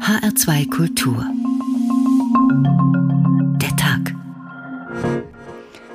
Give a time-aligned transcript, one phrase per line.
[0.00, 1.24] HR2 Kultur.
[3.60, 4.14] Der Tag.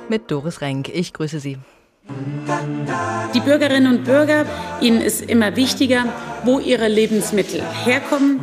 [0.08, 0.88] Mit Doris Renk.
[0.88, 1.58] Ich grüße Sie.
[3.34, 4.46] Die Bürgerinnen und Bürger,
[4.80, 6.04] ihnen ist immer wichtiger,
[6.44, 8.38] wo ihre Lebensmittel herkommen.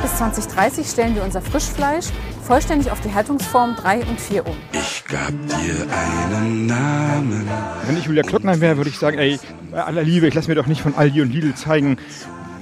[0.00, 2.06] Bis 2030 stellen wir unser Frischfleisch
[2.42, 4.56] vollständig auf die Haltungsform 3 und 4 um.
[4.72, 7.46] Ich gab dir einen Namen.
[7.86, 9.38] Wenn ich Julia Klockner wäre, würde ich sagen, ey,
[9.70, 11.98] bei aller Liebe, ich lasse mir doch nicht von Aldi und Lidl zeigen,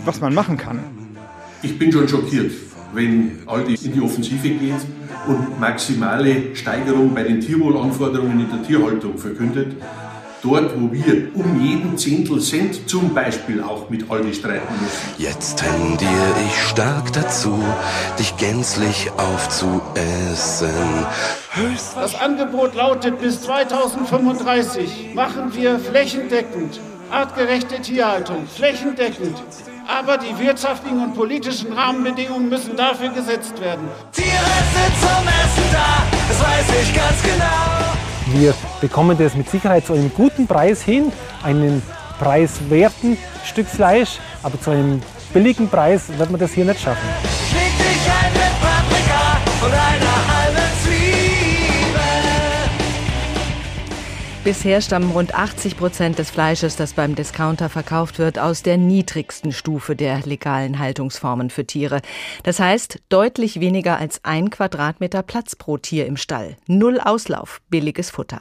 [0.05, 1.00] was man machen kann.
[1.63, 2.53] Ich bin schon schockiert,
[2.93, 4.75] wenn Aldi in die Offensive geht
[5.27, 9.77] und maximale Steigerung bei den Tierwohlanforderungen in der Tierhaltung verkündet.
[10.43, 14.97] Dort, wo wir um jeden Zehntel Cent zum Beispiel auch mit Aldi streiten müssen.
[15.19, 17.63] Jetzt tendiere ich stark dazu,
[18.19, 20.71] dich gänzlich aufzuessen.
[21.95, 26.81] Das Angebot lautet, bis 2035 machen wir flächendeckend
[27.11, 29.37] artgerechte Tierhaltung, flächendeckend.
[29.99, 33.89] Aber die wirtschaftlichen und politischen Rahmenbedingungen müssen dafür gesetzt werden.
[34.13, 38.39] Tiere sind zum Essen da, das weiß ich ganz genau.
[38.39, 41.11] Wir bekommen das mit Sicherheit zu einem guten Preis hin,
[41.43, 41.83] einen
[42.21, 45.03] preiswerten Stück Fleisch, aber zu einem
[45.35, 47.09] billigen Preis wird man das hier nicht schaffen.
[54.43, 59.53] Bisher stammen rund 80 Prozent des Fleisches, das beim Discounter verkauft wird, aus der niedrigsten
[59.53, 62.01] Stufe der legalen Haltungsformen für Tiere.
[62.43, 66.57] Das heißt, deutlich weniger als ein Quadratmeter Platz pro Tier im Stall.
[66.67, 68.41] Null Auslauf, billiges Futter.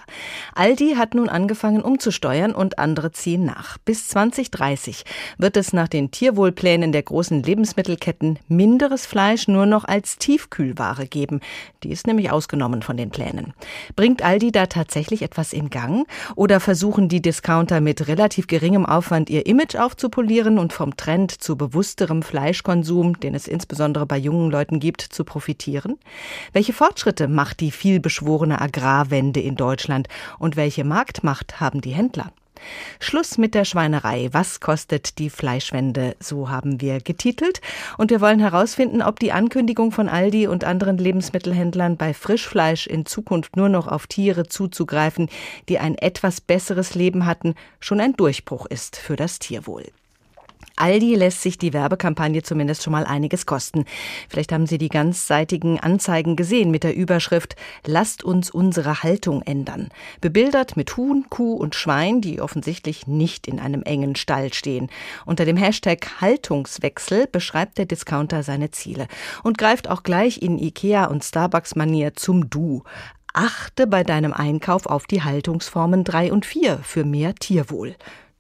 [0.56, 3.78] Aldi hat nun angefangen umzusteuern und andere ziehen nach.
[3.80, 5.04] Bis 2030
[5.38, 11.42] wird es nach den Tierwohlplänen der großen Lebensmittelketten minderes Fleisch nur noch als Tiefkühlware geben.
[11.84, 13.54] Die ist nämlich ausgenommen von den Plänen.
[13.98, 15.89] Bringt Aldi da tatsächlich etwas in Gang?
[16.36, 21.56] Oder versuchen die Discounter mit relativ geringem Aufwand ihr Image aufzupolieren und vom Trend zu
[21.56, 25.98] bewussterem Fleischkonsum, den es insbesondere bei jungen Leuten gibt, zu profitieren?
[26.54, 32.32] Welche Fortschritte macht die vielbeschworene Agrarwende in Deutschland und welche Marktmacht haben die Händler?
[33.00, 34.30] Schluss mit der Schweinerei.
[34.32, 36.16] Was kostet die Fleischwende?
[36.20, 37.62] So haben wir getitelt.
[37.98, 43.06] Und wir wollen herausfinden, ob die Ankündigung von Aldi und anderen Lebensmittelhändlern bei Frischfleisch in
[43.06, 45.30] Zukunft nur noch auf Tiere zuzugreifen,
[45.68, 49.86] die ein etwas besseres Leben hatten, schon ein Durchbruch ist für das Tierwohl.
[50.80, 53.86] Aldi lässt sich die Werbekampagne zumindest schon mal einiges kosten.
[54.30, 59.90] Vielleicht haben Sie die ganzseitigen Anzeigen gesehen mit der Überschrift Lasst uns unsere Haltung ändern.
[60.22, 64.90] Bebildert mit Huhn, Kuh und Schwein, die offensichtlich nicht in einem engen Stall stehen.
[65.26, 69.08] Unter dem Hashtag Haltungswechsel beschreibt der Discounter seine Ziele
[69.44, 72.84] und greift auch gleich in Ikea und Starbucks Manier zum Du.
[73.34, 77.96] Achte bei deinem Einkauf auf die Haltungsformen 3 und 4 für mehr Tierwohl.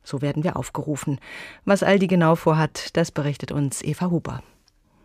[0.09, 1.19] So werden wir aufgerufen.
[1.65, 4.41] Was Aldi genau vorhat, das berichtet uns Eva Huber.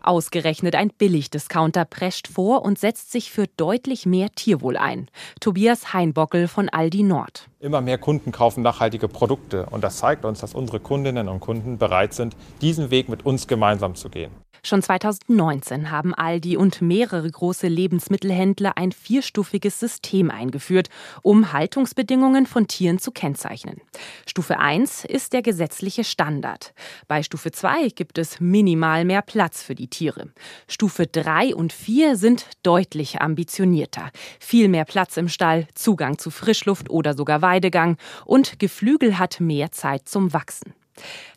[0.01, 5.07] Ausgerechnet ein Billigdiscounter prescht vor und setzt sich für deutlich mehr Tierwohl ein.
[5.41, 7.49] Tobias Heinbockel von Aldi Nord.
[7.65, 11.79] Immer mehr Kunden kaufen nachhaltige Produkte und das zeigt uns, dass unsere Kundinnen und Kunden
[11.79, 14.29] bereit sind, diesen Weg mit uns gemeinsam zu gehen.
[14.65, 20.89] Schon 2019 haben Aldi und mehrere große Lebensmittelhändler ein vierstufiges System eingeführt,
[21.21, 23.79] um Haltungsbedingungen von Tieren zu kennzeichnen.
[24.25, 26.73] Stufe 1 ist der gesetzliche Standard.
[27.07, 30.29] Bei Stufe 2 gibt es minimal mehr Platz für die Tiere.
[30.67, 34.09] Stufe 3 und 4 sind deutlich ambitionierter.
[34.39, 37.95] Viel mehr Platz im Stall, Zugang zu Frischluft oder sogar Weidegang
[38.25, 40.73] und Geflügel hat mehr Zeit zum Wachsen.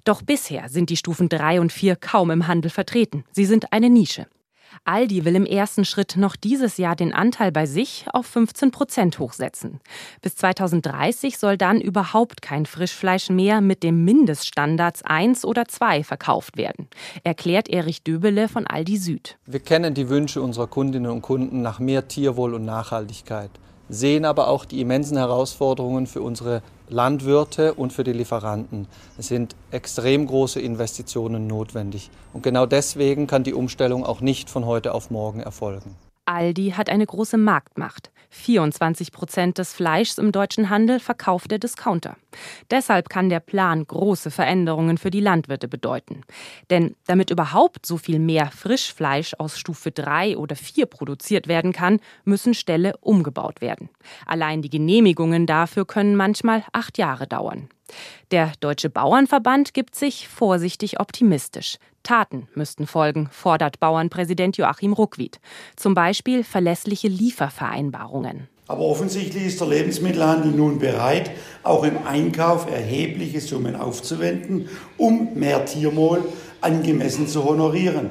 [0.05, 3.25] Doch bisher sind die Stufen 3 und 4 kaum im Handel vertreten.
[3.31, 4.27] Sie sind eine Nische.
[4.85, 9.19] Aldi will im ersten Schritt noch dieses Jahr den Anteil bei sich auf 15 Prozent
[9.19, 9.81] hochsetzen.
[10.23, 16.57] Bis 2030 soll dann überhaupt kein Frischfleisch mehr mit dem Mindeststandards 1 oder 2 verkauft
[16.57, 16.89] werden,
[17.25, 19.39] erklärt Erich Döbele von Aldi Süd.
[19.47, 23.51] Wir kennen die Wünsche unserer Kundinnen und Kunden nach mehr Tierwohl und Nachhaltigkeit,
[23.89, 28.87] sehen aber auch die immensen Herausforderungen für unsere Landwirte und für die Lieferanten.
[29.19, 32.11] Es sind extrem große Investitionen notwendig.
[32.33, 35.97] Und genau deswegen kann die Umstellung auch nicht von heute auf morgen erfolgen.
[36.25, 38.11] Aldi hat eine große Marktmacht.
[38.31, 42.17] 24 Prozent des Fleischs im deutschen Handel verkauft der Discounter.
[42.71, 46.23] Deshalb kann der Plan große Veränderungen für die Landwirte bedeuten.
[46.71, 52.01] Denn damit überhaupt so viel mehr Frischfleisch aus Stufe 3 oder 4 produziert werden kann,
[52.25, 53.89] müssen Ställe umgebaut werden.
[54.27, 57.69] Allein die Genehmigungen dafür können manchmal acht Jahre dauern.
[58.31, 61.79] Der Deutsche Bauernverband gibt sich vorsichtig optimistisch.
[62.03, 65.41] Taten müssten folgen, fordert Bauernpräsident Joachim Ruckwied.
[65.77, 68.49] Zum Beispiel verlässliche Liefervereinbarungen.
[68.67, 71.31] Aber offensichtlich ist der Lebensmittelhandel nun bereit,
[71.63, 74.69] auch im Einkauf erhebliche Summen aufzuwenden,
[74.99, 76.23] um mehr Tierwohl
[76.61, 78.11] angemessen zu honorieren.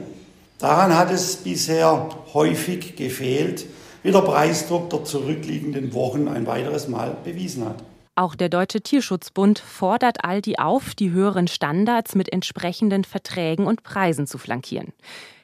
[0.58, 3.66] Daran hat es bisher häufig gefehlt,
[4.02, 7.84] wie der Preisdruck der zurückliegenden Wochen ein weiteres Mal bewiesen hat.
[8.18, 14.26] Auch der Deutsche Tierschutzbund fordert Aldi auf, die höheren Standards mit entsprechenden Verträgen und Preisen
[14.26, 14.92] zu flankieren.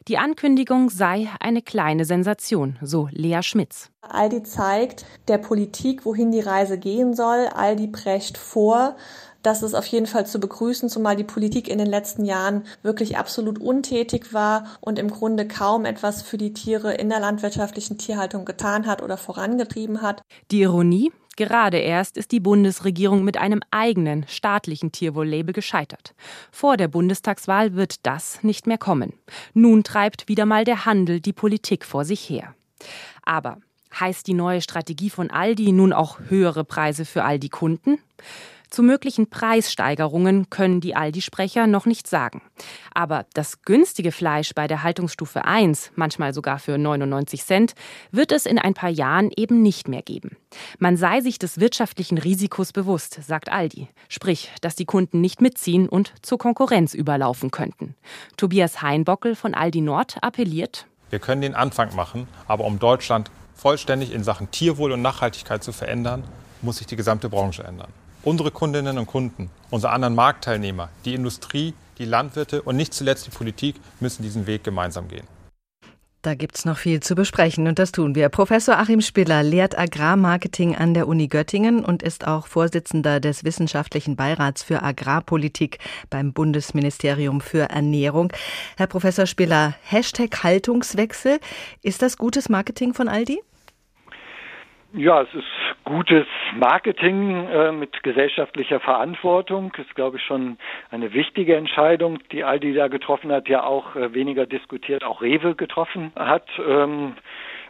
[0.07, 3.91] Die Ankündigung sei eine kleine Sensation, so Lea Schmitz.
[4.01, 7.47] Aldi zeigt der Politik, wohin die Reise gehen soll.
[7.53, 8.95] Aldi prescht vor,
[9.43, 13.17] das ist auf jeden Fall zu begrüßen, zumal die Politik in den letzten Jahren wirklich
[13.17, 18.45] absolut untätig war und im Grunde kaum etwas für die Tiere in der landwirtschaftlichen Tierhaltung
[18.45, 20.21] getan hat oder vorangetrieben hat.
[20.49, 26.13] Die Ironie, Gerade erst ist die Bundesregierung mit einem eigenen staatlichen Tierwohl-Label gescheitert.
[26.51, 29.13] Vor der Bundestagswahl wird das nicht mehr kommen.
[29.53, 32.53] Nun treibt wieder mal der Handel die Politik vor sich her.
[33.23, 33.57] Aber
[33.99, 37.99] heißt die neue Strategie von Aldi nun auch höhere Preise für all die Kunden?
[38.73, 42.41] Zu möglichen Preissteigerungen können die Aldi-Sprecher noch nicht sagen.
[42.95, 47.75] Aber das günstige Fleisch bei der Haltungsstufe 1, manchmal sogar für 99 Cent,
[48.09, 50.37] wird es in ein paar Jahren eben nicht mehr geben.
[50.79, 53.89] Man sei sich des wirtschaftlichen Risikos bewusst, sagt Aldi.
[54.09, 57.93] Sprich, dass die Kunden nicht mitziehen und zur Konkurrenz überlaufen könnten.
[58.37, 60.87] Tobias Heinbockel von Aldi Nord appelliert.
[61.11, 65.73] Wir können den Anfang machen, aber um Deutschland vollständig in Sachen Tierwohl und Nachhaltigkeit zu
[65.73, 66.23] verändern,
[66.63, 67.93] muss sich die gesamte Branche ändern.
[68.25, 73.31] Unsere Kundinnen und Kunden, unsere anderen Marktteilnehmer, die Industrie, die Landwirte und nicht zuletzt die
[73.31, 75.27] Politik müssen diesen Weg gemeinsam gehen.
[76.21, 78.29] Da gibt's noch viel zu besprechen und das tun wir.
[78.29, 84.15] Professor Achim Spiller lehrt Agrarmarketing an der Uni Göttingen und ist auch Vorsitzender des Wissenschaftlichen
[84.15, 85.79] Beirats für Agrarpolitik
[86.09, 88.31] beim Bundesministerium für Ernährung.
[88.77, 91.39] Herr Professor Spiller, Hashtag Haltungswechsel.
[91.81, 93.41] Ist das gutes Marketing von Aldi?
[94.93, 95.43] Ja, es ist
[95.83, 96.25] gutes
[96.55, 99.73] Marketing äh, mit gesellschaftlicher Verantwortung.
[99.77, 100.57] Ist, glaube ich, schon
[100.91, 105.55] eine wichtige Entscheidung, die Aldi da getroffen hat, ja auch äh, weniger diskutiert, auch Rewe
[105.55, 106.47] getroffen hat.
[106.65, 107.15] Ähm,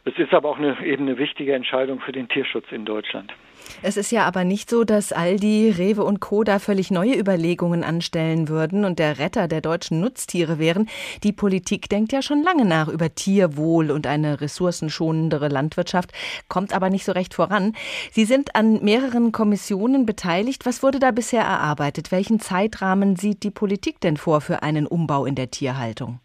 [0.05, 3.33] es ist aber auch eine, eben eine wichtige Entscheidung für den Tierschutz in Deutschland.
[3.81, 6.43] Es ist ja aber nicht so, dass Aldi, Rewe und Co.
[6.43, 10.89] da völlig neue Überlegungen anstellen würden und der Retter der deutschen Nutztiere wären.
[11.23, 16.11] Die Politik denkt ja schon lange nach über Tierwohl und eine ressourcenschonendere Landwirtschaft,
[16.49, 17.73] kommt aber nicht so recht voran.
[18.11, 20.65] Sie sind an mehreren Kommissionen beteiligt.
[20.65, 22.11] Was wurde da bisher erarbeitet?
[22.11, 26.19] Welchen Zeitrahmen sieht die Politik denn vor für einen Umbau in der Tierhaltung?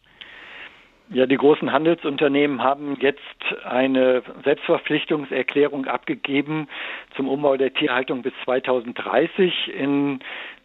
[1.11, 3.23] Ja, die großen Handelsunternehmen haben jetzt
[3.65, 6.69] eine Selbstverpflichtungserklärung abgegeben
[7.17, 10.19] zum Umbau der Tierhaltung bis 2030 in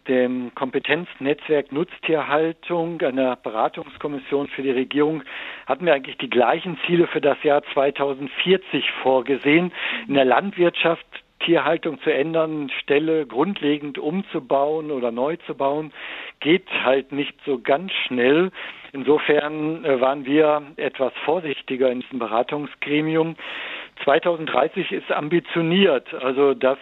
[0.06, 5.22] dem Kompetenznetzwerk Nutztierhaltung, einer Beratungskommission für die Regierung,
[5.64, 9.72] hatten wir eigentlich die gleichen Ziele für das Jahr 2040 vorgesehen.
[10.06, 11.06] In der Landwirtschaft
[11.40, 15.92] Tierhaltung zu ändern, Ställe grundlegend umzubauen oder neu zu bauen,
[16.40, 18.50] geht halt nicht so ganz schnell.
[18.94, 23.34] Insofern äh, waren wir etwas vorsichtiger in diesem Beratungsgremium.
[24.04, 26.78] 2030 ist ambitioniert, also das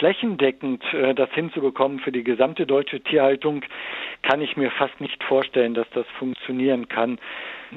[0.00, 3.62] flächendeckend äh, das hinzubekommen für die gesamte deutsche Tierhaltung,
[4.22, 7.20] kann ich mir fast nicht vorstellen, dass das funktionieren kann.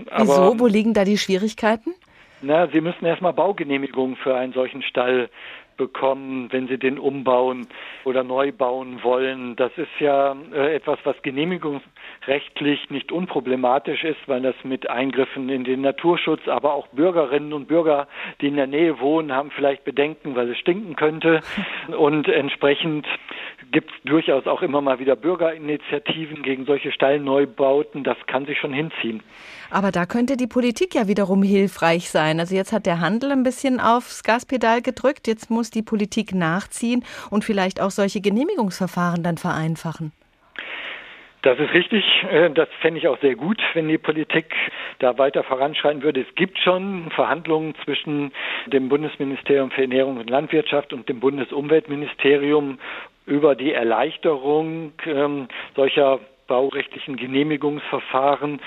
[0.10, 0.60] Aber, Wieso?
[0.60, 1.94] Wo liegen da die Schwierigkeiten?
[2.42, 5.30] Na, Sie müssen erstmal Baugenehmigungen für einen solchen Stall
[5.78, 7.68] bekommen, wenn sie den umbauen
[8.04, 9.56] oder neu bauen wollen.
[9.56, 15.64] Das ist ja äh, etwas, was genehmigungsrechtlich nicht unproblematisch ist, weil das mit Eingriffen in
[15.64, 18.07] den Naturschutz, aber auch Bürgerinnen und Bürger,
[18.42, 21.42] die in der Nähe wohnen, haben vielleicht Bedenken, weil es stinken könnte.
[21.98, 23.07] Und entsprechend
[23.72, 28.04] gibt es durchaus auch immer mal wieder Bürgerinitiativen gegen solche Stallneubauten.
[28.04, 29.22] Das kann sich schon hinziehen.
[29.69, 32.40] Aber da könnte die Politik ja wiederum hilfreich sein.
[32.40, 35.28] Also jetzt hat der Handel ein bisschen aufs Gaspedal gedrückt.
[35.28, 40.12] Jetzt muss die Politik nachziehen und vielleicht auch solche Genehmigungsverfahren dann vereinfachen.
[41.44, 42.04] Das ist richtig.
[42.30, 44.54] Äh, das fände ich auch sehr gut, wenn die Politik
[45.00, 46.21] da weiter voranschreiten würde.
[46.21, 48.31] Es gibt schon Verhandlungen zwischen
[48.66, 52.80] dem Bundesministerium für Ernährung und Landwirtschaft und dem Bundesumweltministerium
[53.26, 58.59] über die Erleichterung ähm, solcher baurechtlichen Genehmigungsverfahren.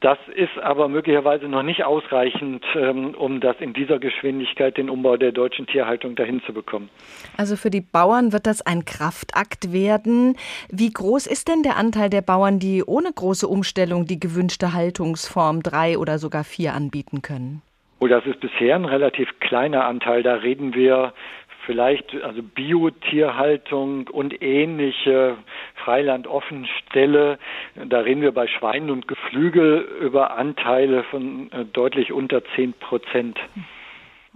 [0.00, 5.16] Das ist aber möglicherweise noch nicht ausreichend, ähm, um das in dieser Geschwindigkeit, den Umbau
[5.16, 6.88] der deutschen Tierhaltung dahin zu bekommen.
[7.36, 10.36] Also für die Bauern wird das ein Kraftakt werden.
[10.70, 15.64] Wie groß ist denn der Anteil der Bauern, die ohne große Umstellung die gewünschte Haltungsform
[15.64, 17.62] drei oder sogar vier anbieten können?
[18.00, 20.22] Oh, das ist bisher ein relativ kleiner Anteil.
[20.22, 21.12] Da reden wir
[21.68, 25.36] vielleicht also Biotierhaltung und ähnliche
[25.84, 27.38] Freiland-Offenställe.
[27.74, 33.38] Da reden wir bei Schweinen und Geflügel über Anteile von äh, deutlich unter 10 Prozent.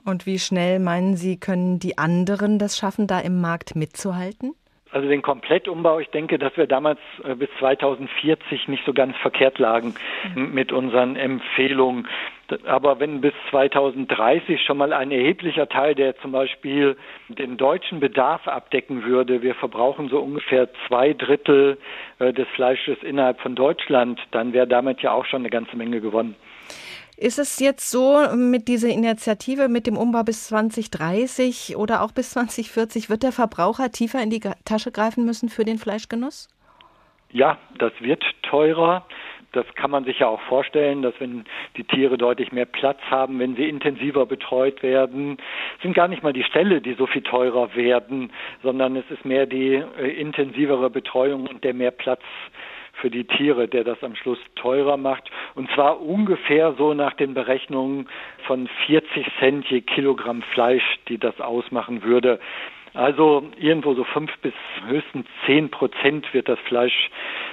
[0.04, 4.54] Und wie schnell meinen Sie, können die anderen das schaffen, da im Markt mitzuhalten?
[4.90, 9.58] Also den Komplettumbau, ich denke, dass wir damals äh, bis 2040 nicht so ganz verkehrt
[9.58, 9.94] lagen
[10.34, 10.52] mhm.
[10.52, 12.06] mit unseren Empfehlungen.
[12.66, 16.96] Aber wenn bis 2030 schon mal ein erheblicher Teil, der zum Beispiel
[17.28, 21.78] den deutschen Bedarf abdecken würde, wir verbrauchen so ungefähr zwei Drittel
[22.18, 26.00] äh, des Fleisches innerhalb von Deutschland, dann wäre damit ja auch schon eine ganze Menge
[26.00, 26.34] gewonnen.
[27.16, 32.30] Ist es jetzt so mit dieser Initiative, mit dem Umbau bis 2030 oder auch bis
[32.30, 36.48] 2040, wird der Verbraucher tiefer in die Tasche greifen müssen für den Fleischgenuss?
[37.30, 39.06] Ja, das wird teurer.
[39.52, 41.44] Das kann man sich ja auch vorstellen, dass wenn
[41.76, 45.36] die Tiere deutlich mehr Platz haben, wenn sie intensiver betreut werden,
[45.82, 48.32] sind gar nicht mal die Ställe, die so viel teurer werden,
[48.62, 52.22] sondern es ist mehr die äh, intensivere Betreuung und der mehr Platz
[52.94, 55.30] für die Tiere, der das am Schluss teurer macht.
[55.54, 58.08] Und zwar ungefähr so nach den Berechnungen
[58.46, 62.38] von 40 Cent je Kilogramm Fleisch, die das ausmachen würde.
[62.94, 64.52] Also irgendwo so fünf bis
[64.86, 67.10] höchstens zehn Prozent wird das Fleisch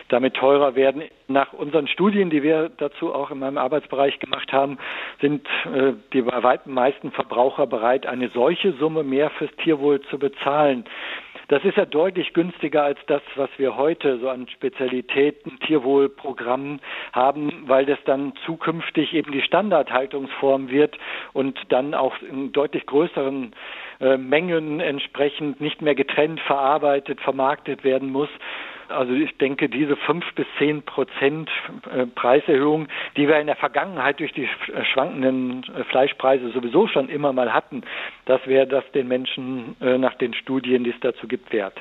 [0.10, 1.04] damit teurer werden.
[1.28, 4.78] Nach unseren Studien, die wir dazu auch in meinem Arbeitsbereich gemacht haben,
[5.22, 10.20] sind äh, die bei weitem meisten Verbraucher bereit, eine solche Summe mehr fürs Tierwohl zu
[10.20, 10.84] bezahlen.
[11.50, 16.80] Das ist ja deutlich günstiger als das, was wir heute so an Spezialitäten, Tierwohlprogrammen
[17.12, 20.96] haben, weil das dann zukünftig eben die Standardhaltungsform wird
[21.34, 23.56] und dann auch in deutlich größeren
[24.00, 28.30] äh, Mengen entsprechend nicht mehr getrennt verarbeitet, vermarktet werden muss.
[28.90, 31.50] Also ich denke, diese fünf bis zehn Prozent
[31.94, 37.08] äh, Preiserhöhung, die wir in der Vergangenheit durch die äh, schwankenden äh, Fleischpreise sowieso schon
[37.10, 37.84] immer mal hatten,
[38.26, 41.74] das wäre das den Menschen nach den Studien, die es dazu gibt, wert.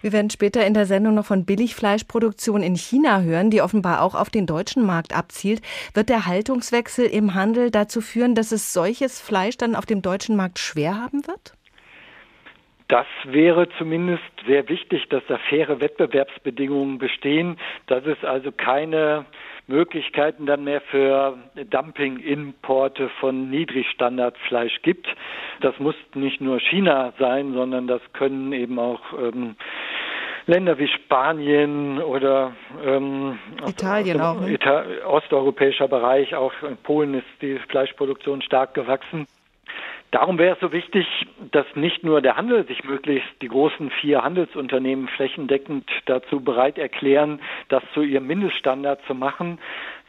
[0.00, 4.14] Wir werden später in der Sendung noch von Billigfleischproduktion in China hören, die offenbar auch
[4.14, 5.60] auf den deutschen Markt abzielt.
[5.94, 10.36] Wird der Haltungswechsel im Handel dazu führen, dass es solches Fleisch dann auf dem deutschen
[10.36, 11.52] Markt schwer haben wird?
[12.92, 17.56] Das wäre zumindest sehr wichtig, dass da faire Wettbewerbsbedingungen bestehen,
[17.86, 19.24] dass es also keine
[19.66, 21.38] Möglichkeiten dann mehr für
[21.70, 25.06] Dumping-Importe von Niedrigstandardfleisch gibt.
[25.62, 29.56] Das muss nicht nur China sein, sondern das können eben auch ähm,
[30.44, 32.52] Länder wie Spanien oder
[32.84, 34.38] ähm, Italien auch.
[34.38, 34.52] Ne?
[34.52, 39.26] Ita osteuropäischer Bereich, auch in Polen ist die Fleischproduktion stark gewachsen.
[40.12, 41.06] Darum wäre es so wichtig,
[41.52, 47.40] dass nicht nur der Handel sich möglichst die großen vier Handelsunternehmen flächendeckend dazu bereit erklären,
[47.70, 49.58] das zu ihrem Mindeststandard zu machen,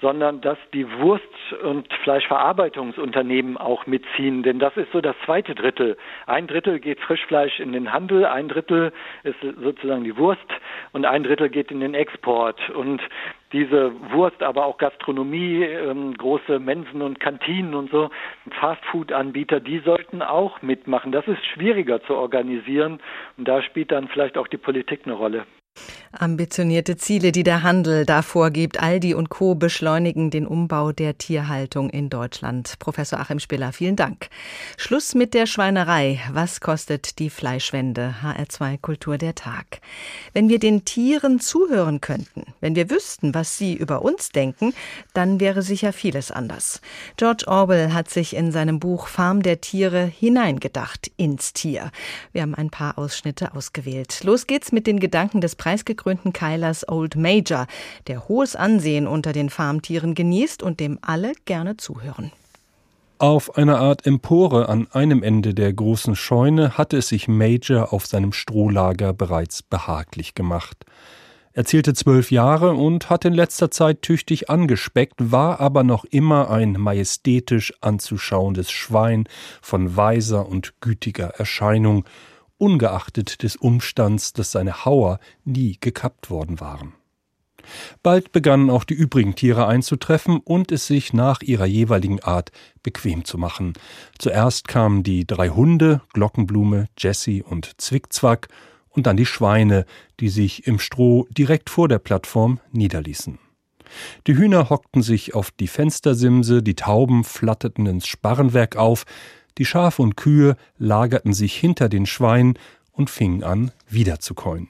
[0.01, 1.23] sondern dass die Wurst-
[1.63, 4.43] und Fleischverarbeitungsunternehmen auch mitziehen.
[4.43, 5.95] Denn das ist so das zweite Drittel.
[6.27, 8.91] Ein Drittel geht Frischfleisch in den Handel, ein Drittel
[9.23, 10.41] ist sozusagen die Wurst
[10.91, 12.69] und ein Drittel geht in den Export.
[12.71, 13.01] Und
[13.53, 18.09] diese Wurst, aber auch Gastronomie, ähm, große Mensen und Kantinen und so,
[18.59, 21.11] Fastfood-Anbieter, die sollten auch mitmachen.
[21.11, 22.99] Das ist schwieriger zu organisieren
[23.37, 25.45] und da spielt dann vielleicht auch die Politik eine Rolle.
[26.15, 28.79] Ambitionierte Ziele, die der Handel da vorgibt.
[28.79, 29.55] Aldi und Co.
[29.55, 32.77] beschleunigen den Umbau der Tierhaltung in Deutschland.
[32.77, 34.29] Professor Achim Spiller, vielen Dank.
[34.77, 36.21] Schluss mit der Schweinerei.
[36.31, 38.13] Was kostet die Fleischwende?
[38.23, 39.81] HR2 Kultur der Tag.
[40.33, 44.73] Wenn wir den Tieren zuhören könnten, wenn wir wüssten, was sie über uns denken,
[45.15, 46.79] dann wäre sicher vieles anders.
[47.17, 51.89] George Orwell hat sich in seinem Buch Farm der Tiere hineingedacht ins Tier.
[52.33, 54.23] Wir haben ein paar Ausschnitte ausgewählt.
[54.23, 57.67] Los geht's mit den Gedanken des preisgekrönten Keilers Old Major,
[58.07, 62.33] der hohes Ansehen unter den Farmtieren genießt und dem alle gerne zuhören.
[63.17, 68.05] Auf einer Art Empore an einem Ende der großen Scheune hatte es sich Major auf
[68.07, 70.85] seinem Strohlager bereits behaglich gemacht.
[71.53, 76.49] Er zählte zwölf Jahre und hat in letzter Zeit tüchtig angespeckt, war aber noch immer
[76.49, 79.29] ein majestätisch anzuschauendes Schwein
[79.61, 82.03] von weiser und gütiger Erscheinung,
[82.57, 86.93] ungeachtet des Umstands, dass seine Hauer nie gekappt worden waren.
[88.01, 93.23] Bald begannen auch die übrigen Tiere einzutreffen und es sich nach ihrer jeweiligen Art bequem
[93.23, 93.73] zu machen.
[94.19, 98.49] Zuerst kamen die drei Hunde, Glockenblume, Jessie und Zwickzwack,
[98.89, 99.85] und dann die Schweine,
[100.19, 103.39] die sich im Stroh direkt vor der Plattform niederließen.
[104.27, 109.05] Die Hühner hockten sich auf die Fenstersimse, die Tauben flatterten ins Sparrenwerk auf,
[109.57, 112.57] die Schafe und Kühe lagerten sich hinter den Schweinen
[112.91, 114.69] und fingen an, wieder zu käuen.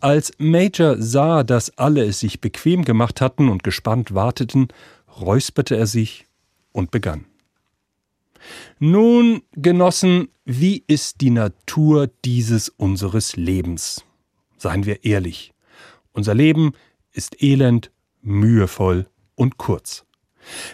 [0.00, 4.68] Als Major sah, dass alle es sich bequem gemacht hatten und gespannt warteten,
[5.20, 6.26] räusperte er sich
[6.72, 7.24] und begann.
[8.78, 14.04] Nun, Genossen, wie ist die Natur dieses unseres Lebens?
[14.58, 15.52] Seien wir ehrlich.
[16.12, 16.72] Unser Leben
[17.12, 17.90] ist elend,
[18.22, 20.05] mühevoll und kurz.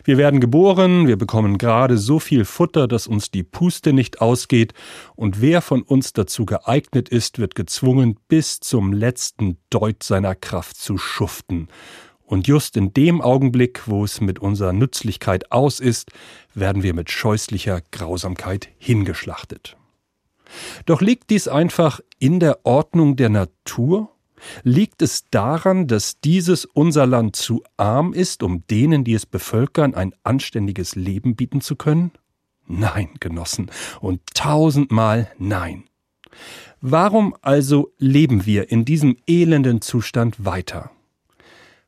[0.04, 4.74] Wir werden geboren, wir bekommen gerade so viel Futter, dass uns die Puste nicht ausgeht,
[5.16, 10.76] und wer von uns dazu geeignet ist, wird gezwungen, bis zum letzten Deut seiner Kraft
[10.76, 11.68] zu schuften.
[12.24, 16.10] Und just in dem Augenblick, wo es mit unserer Nützlichkeit aus ist,
[16.54, 19.76] werden wir mit scheußlicher Grausamkeit hingeschlachtet.
[20.86, 24.11] Doch liegt dies einfach in der Ordnung der Natur?
[24.62, 29.94] Liegt es daran, dass dieses unser Land zu arm ist, um denen, die es bevölkern,
[29.94, 32.12] ein anständiges Leben bieten zu können?
[32.66, 33.70] Nein, Genossen,
[34.00, 35.84] und tausendmal nein.
[36.80, 40.90] Warum also leben wir in diesem elenden Zustand weiter?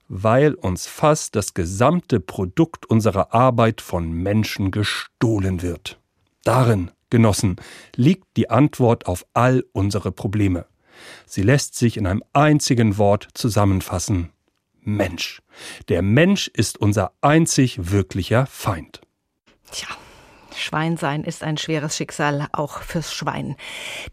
[0.08, 5.98] Weil uns fast das gesamte Produkt unserer Arbeit von Menschen gestohlen wird.
[6.44, 7.56] Darin, Genossen,
[7.96, 10.66] liegt die Antwort auf all unsere Probleme.
[11.26, 14.30] Sie lässt sich in einem einzigen Wort zusammenfassen.
[14.80, 15.40] Mensch.
[15.88, 19.00] Der Mensch ist unser einzig wirklicher Feind.
[19.70, 19.88] Tja,
[20.56, 23.56] Schwein sein ist ein schweres Schicksal, auch fürs Schwein.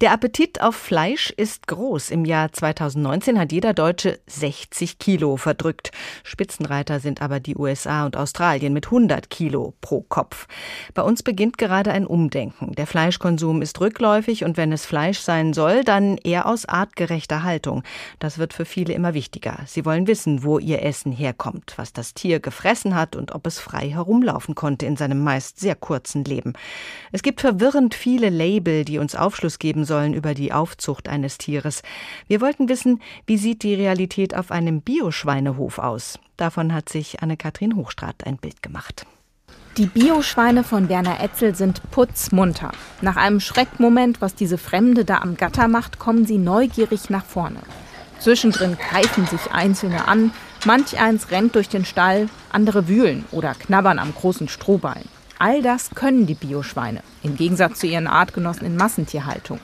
[0.01, 2.09] Der Appetit auf Fleisch ist groß.
[2.09, 5.91] Im Jahr 2019 hat jeder Deutsche 60 Kilo verdrückt.
[6.23, 10.47] Spitzenreiter sind aber die USA und Australien mit 100 Kilo pro Kopf.
[10.93, 12.73] Bei uns beginnt gerade ein Umdenken.
[12.73, 17.83] Der Fleischkonsum ist rückläufig und wenn es Fleisch sein soll, dann eher aus artgerechter Haltung.
[18.19, 19.59] Das wird für viele immer wichtiger.
[19.67, 23.59] Sie wollen wissen, wo ihr Essen herkommt, was das Tier gefressen hat und ob es
[23.59, 26.53] frei herumlaufen konnte in seinem meist sehr kurzen Leben leben.
[27.11, 31.83] Es gibt verwirrend viele Label, die uns Aufschluss geben sollen über die Aufzucht eines Tieres.
[32.27, 36.19] Wir wollten wissen, wie sieht die Realität auf einem Bioschweinehof aus?
[36.37, 39.05] Davon hat sich Anne-Kathrin Hochstrat ein Bild gemacht.
[39.77, 42.71] Die Bioschweine von Werner Etzel sind putzmunter.
[43.01, 47.61] Nach einem Schreckmoment, was diese Fremde da am Gatter macht, kommen sie neugierig nach vorne.
[48.19, 50.31] Zwischendrin greifen sich Einzelne an,
[50.65, 55.07] manch eins rennt durch den Stall, andere wühlen oder knabbern am großen Strohballen.
[55.41, 59.59] All das können die Bioschweine, im Gegensatz zu ihren Artgenossen in Massentierhaltung.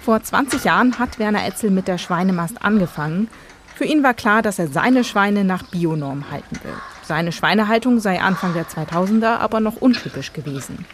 [0.00, 3.28] Vor 20 Jahren hat Werner Etzel mit der Schweinemast angefangen.
[3.76, 6.74] Für ihn war klar, dass er seine Schweine nach Bionorm halten will.
[7.04, 10.84] Seine Schweinehaltung sei Anfang der 2000er aber noch untypisch gewesen.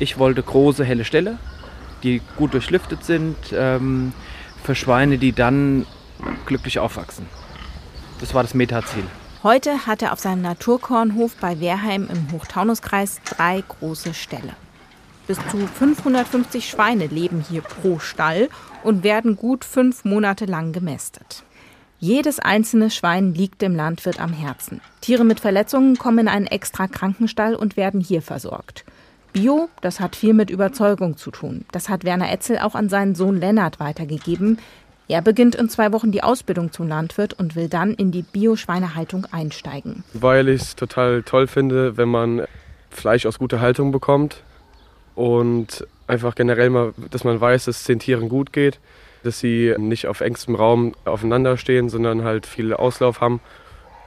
[0.00, 1.38] Ich wollte große, helle Ställe,
[2.02, 4.14] die gut durchlüftet sind, ähm,
[4.64, 5.86] für Schweine, die dann
[6.44, 7.26] glücklich aufwachsen.
[8.18, 9.04] Das war das Metaziel.
[9.44, 14.54] Heute hat er auf seinem Naturkornhof bei Wehrheim im Hochtaunuskreis drei große Ställe.
[15.28, 18.48] Bis zu 550 Schweine leben hier pro Stall
[18.82, 21.44] und werden gut fünf Monate lang gemästet.
[22.00, 24.80] Jedes einzelne Schwein liegt dem Landwirt am Herzen.
[25.00, 28.84] Tiere mit Verletzungen kommen in einen extra Krankenstall und werden hier versorgt.
[29.32, 31.64] Bio, das hat viel mit Überzeugung zu tun.
[31.70, 34.58] Das hat Werner Etzel auch an seinen Sohn Lennart weitergegeben.
[35.10, 39.26] Er beginnt in zwei Wochen die Ausbildung zum Landwirt und will dann in die Bio-Schweinehaltung
[39.30, 40.04] einsteigen.
[40.12, 42.42] Weil ich es total toll finde, wenn man
[42.90, 44.42] Fleisch aus guter Haltung bekommt
[45.14, 48.80] und einfach generell mal, dass man weiß, dass es den Tieren gut geht,
[49.22, 53.40] dass sie nicht auf engstem Raum aufeinander stehen, sondern halt viel Auslauf haben.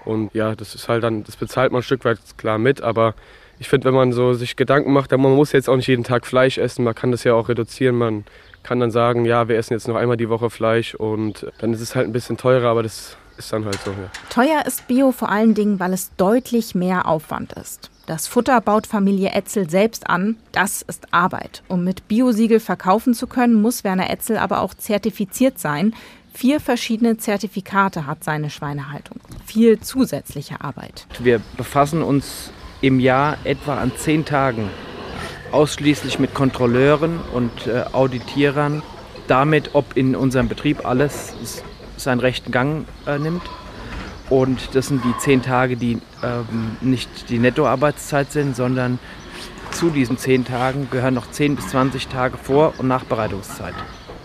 [0.06, 3.16] Und ja, das ist halt dann, das bezahlt man ein Stück weit klar mit, aber
[3.60, 6.26] ich finde, wenn man so sich Gedanken macht, man muss jetzt auch nicht jeden Tag
[6.26, 8.24] Fleisch essen, man kann das ja auch reduzieren, man
[8.64, 11.82] kann dann sagen, ja, wir essen jetzt noch einmal die Woche Fleisch und dann ist
[11.82, 13.92] es halt ein bisschen teurer, aber das ist dann halt so.
[13.92, 14.12] Ja.
[14.30, 17.90] Teuer ist Bio vor allen Dingen, weil es deutlich mehr Aufwand ist.
[18.06, 20.36] Das Futter baut Familie Etzel selbst an.
[20.52, 21.64] Das ist Arbeit.
[21.68, 25.94] Um mit Biosiegel verkaufen zu können, muss Werner Etzel aber auch zertifiziert sein.
[26.34, 29.20] Vier verschiedene Zertifikate hat seine Schweinehaltung.
[29.46, 31.06] Viel zusätzliche Arbeit.
[31.20, 34.70] Wir befassen uns im Jahr etwa an zehn Tagen
[35.52, 38.84] ausschließlich mit Kontrolleuren und äh, Auditierern,
[39.28, 41.34] damit, ob in unserem Betrieb alles
[41.98, 43.44] seinen rechten Gang äh, nimmt.
[44.30, 48.98] Und das sind die zehn Tage, die ähm, nicht die Nettoarbeitszeit sind, sondern
[49.72, 53.74] zu diesen zehn Tagen gehören noch 10 bis 20 Tage Vor- und Nachbereitungszeit.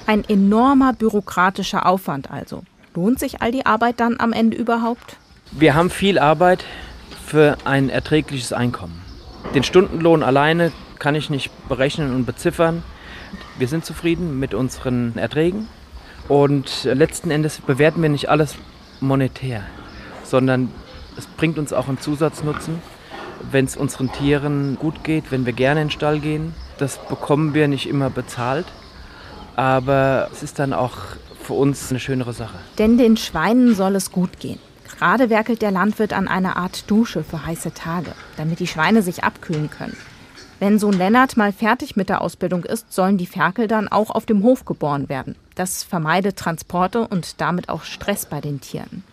[0.06, 2.62] Ein enormer bürokratischer Aufwand also.
[2.94, 5.16] Lohnt sich all die Arbeit dann am Ende überhaupt?
[5.52, 6.64] Wir haben viel Arbeit
[7.24, 9.00] für ein erträgliches Einkommen.
[9.54, 12.82] Den Stundenlohn alleine kann ich nicht berechnen und beziffern.
[13.58, 15.68] Wir sind zufrieden mit unseren Erträgen
[16.28, 18.56] und letzten Endes bewerten wir nicht alles
[19.00, 19.62] monetär,
[20.24, 20.70] sondern
[21.16, 22.80] es bringt uns auch einen Zusatznutzen,
[23.50, 26.54] wenn es unseren Tieren gut geht, wenn wir gerne in den Stall gehen.
[26.78, 28.66] Das bekommen wir nicht immer bezahlt,
[29.54, 30.96] aber es ist dann auch
[31.42, 32.58] für uns eine schönere Sache.
[32.78, 34.58] Denn den Schweinen soll es gut gehen.
[34.98, 39.24] Gerade werkelt der Landwirt an einer Art Dusche für heiße Tage, damit die Schweine sich
[39.24, 39.96] abkühlen können.
[40.58, 44.24] Wenn Sohn Lennart mal fertig mit der Ausbildung ist, sollen die Ferkel dann auch auf
[44.24, 45.36] dem Hof geboren werden.
[45.54, 49.04] Das vermeidet Transporte und damit auch Stress bei den Tieren.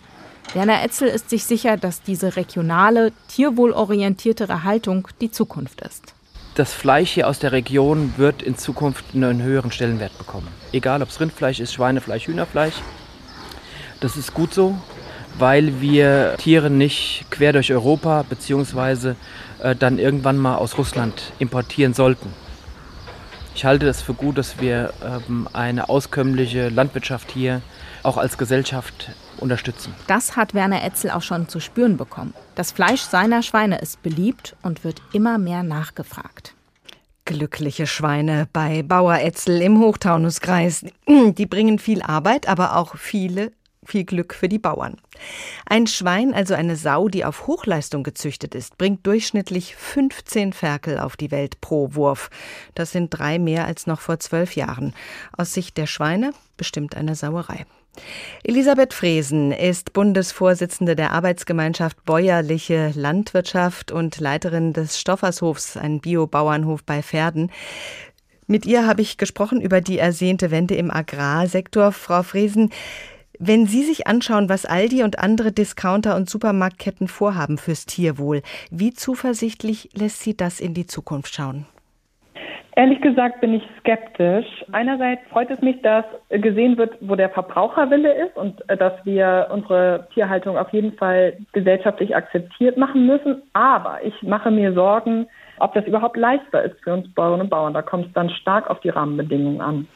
[0.53, 6.13] Werner Etzel ist sich sicher, dass diese regionale, tierwohlorientiertere Haltung die Zukunft ist.
[6.55, 10.47] Das Fleisch hier aus der Region wird in Zukunft einen höheren Stellenwert bekommen.
[10.71, 12.75] Egal ob es Rindfleisch ist, Schweinefleisch, Hühnerfleisch.
[13.99, 14.77] Das ist gut so,
[15.39, 19.15] weil wir Tiere nicht quer durch Europa bzw.
[19.63, 22.33] Äh, dann irgendwann mal aus Russland importieren sollten.
[23.55, 27.61] Ich halte es für gut, dass wir ähm, eine auskömmliche Landwirtschaft hier
[28.01, 29.93] auch als Gesellschaft unterstützen.
[30.07, 32.33] Das hat Werner Etzel auch schon zu spüren bekommen.
[32.55, 36.55] Das Fleisch seiner Schweine ist beliebt und wird immer mehr nachgefragt.
[37.23, 40.83] Glückliche Schweine bei Bauer Etzel im Hochtaunuskreis.
[41.07, 43.53] Die bringen viel Arbeit, aber auch viele
[43.85, 44.97] viel Glück für die Bauern.
[45.65, 51.15] Ein Schwein, also eine Sau, die auf Hochleistung gezüchtet ist, bringt durchschnittlich 15 Ferkel auf
[51.15, 52.29] die Welt pro Wurf.
[52.75, 54.93] Das sind drei mehr als noch vor zwölf Jahren.
[55.37, 57.65] Aus Sicht der Schweine bestimmt eine Sauerei.
[58.43, 67.03] Elisabeth Fresen ist Bundesvorsitzende der Arbeitsgemeinschaft Bäuerliche Landwirtschaft und Leiterin des Stoffershofs, ein Biobauernhof bei
[67.03, 67.51] Pferden.
[68.47, 71.91] Mit ihr habe ich gesprochen über die ersehnte Wende im Agrarsektor.
[71.91, 72.71] Frau Fresen,
[73.39, 78.41] wenn Sie sich anschauen, was Aldi und andere Discounter und Supermarktketten vorhaben fürs Tierwohl,
[78.71, 81.65] wie zuversichtlich lässt Sie das in die Zukunft schauen?
[82.75, 84.47] Ehrlich gesagt bin ich skeptisch.
[84.71, 89.49] Einerseits freut es mich, dass gesehen wird, wo der Verbraucherwille ist und äh, dass wir
[89.51, 93.43] unsere Tierhaltung auf jeden Fall gesellschaftlich akzeptiert machen müssen.
[93.53, 95.27] Aber ich mache mir Sorgen,
[95.59, 97.75] ob das überhaupt leistbar ist für uns Bauern und Bauern.
[97.75, 99.87] Da kommt es dann stark auf die Rahmenbedingungen an.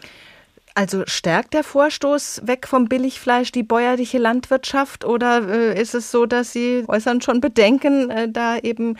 [0.78, 6.28] Also stärkt der Vorstoß weg vom Billigfleisch die bäuerliche Landwirtschaft oder äh, ist es so,
[6.28, 8.96] dass Sie äußern schon Bedenken, äh, da eben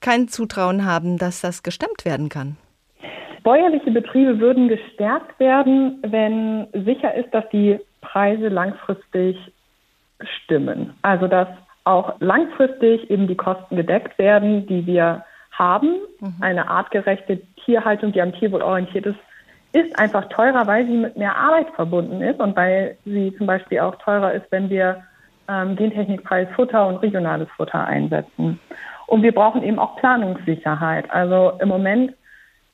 [0.00, 2.56] kein Zutrauen haben, dass das gestemmt werden kann?
[3.42, 9.36] Bäuerliche Betriebe würden gestärkt werden, wenn sicher ist, dass die Preise langfristig
[10.22, 10.94] stimmen.
[11.02, 11.48] Also dass
[11.84, 15.96] auch langfristig eben die Kosten gedeckt werden, die wir haben.
[16.20, 16.36] Mhm.
[16.40, 19.18] Eine artgerechte Tierhaltung, die am Tierwohl orientiert ist,
[19.72, 23.80] ist einfach teurer, weil sie mit mehr Arbeit verbunden ist und weil sie zum Beispiel
[23.80, 25.02] auch teurer ist, wenn wir
[25.48, 28.58] ähm, gentechnikfreies Futter und regionales Futter einsetzen.
[29.06, 31.10] Und wir brauchen eben auch Planungssicherheit.
[31.10, 32.14] Also im Moment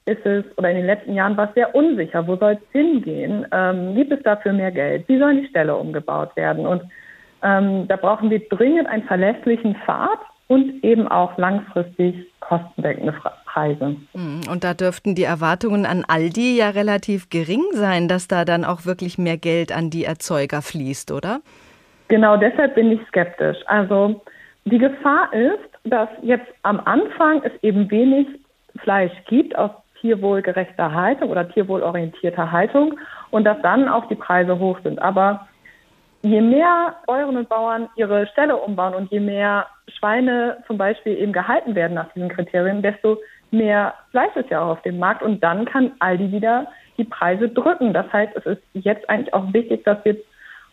[0.07, 2.27] ist es, oder in den letzten Jahren war es sehr unsicher.
[2.27, 3.47] Wo soll es hingehen?
[3.53, 5.09] Ähm, gibt es dafür mehr Geld?
[5.09, 6.67] Wie sollen die Ställe umgebaut werden?
[6.67, 6.83] Und
[7.43, 13.15] ähm, da brauchen wir dringend einen verlässlichen Pfad und eben auch langfristig kostendeckende
[13.47, 13.97] Preise.
[14.13, 14.43] Mhm.
[14.51, 18.85] Und da dürften die Erwartungen an Aldi ja relativ gering sein, dass da dann auch
[18.85, 21.41] wirklich mehr Geld an die Erzeuger fließt, oder?
[22.09, 23.57] Genau deshalb bin ich skeptisch.
[23.67, 24.23] Also
[24.67, 28.27] die Gefahr ist, dass jetzt am Anfang es eben wenig
[28.83, 32.99] Fleisch gibt aus tierwohlgerechter Haltung oder tierwohlorientierter Haltung
[33.31, 35.01] und dass dann auch die Preise hoch sind.
[35.01, 35.49] Aber
[36.25, 39.67] je mehr Bäuerinnen und Bauern ihre Ställe umbauen und je mehr
[39.99, 43.19] Schweine zum Beispiel eben gehalten werden nach diesen Kriterien, desto
[43.51, 47.51] mehr Fleisch ist ja auch auf dem Markt und dann kann Aldi wieder die Preise
[47.51, 47.93] drücken.
[47.93, 50.17] Das heißt, es ist jetzt eigentlich auch wichtig, dass wir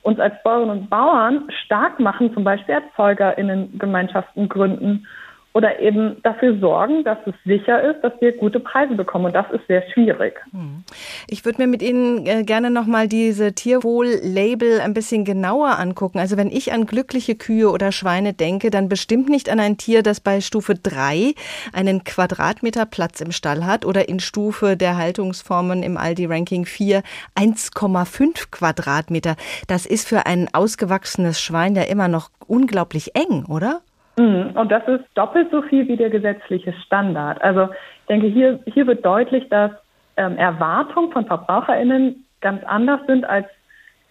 [0.04, 5.06] uns als Bäuerinnen und Bauern stark machen, zum Beispiel ErzeugerInnen-Gemeinschaften gründen
[5.54, 9.26] oder eben dafür sorgen, dass es sicher ist, dass wir gute Preise bekommen.
[9.26, 10.40] Und das ist sehr schwierig.
[10.52, 10.84] Hm.
[11.28, 16.20] Ich würde mir mit Ihnen äh, gerne nochmal diese Tierwohl-Label ein bisschen genauer angucken.
[16.20, 20.04] Also wenn ich an glückliche Kühe oder Schweine denke, dann bestimmt nicht an ein Tier,
[20.04, 21.34] das bei Stufe 3
[21.74, 27.04] einen Quadratmeter Platz im Stall hat oder in Stufe der Haltungsformen im Aldi-Ranking 4
[27.36, 29.36] 1,5 Quadratmeter.
[29.68, 33.82] Das ist für ein ausgewachsenes Schwein ja immer noch unglaublich eng, oder?
[34.18, 34.52] Mhm.
[34.56, 37.42] Und das ist doppelt so viel wie der gesetzliche Standard.
[37.42, 37.70] Also
[38.02, 39.72] ich denke, hier, hier wird deutlich, dass
[40.18, 43.48] ähm, Erwartungen von VerbraucherInnen ganz anders sind als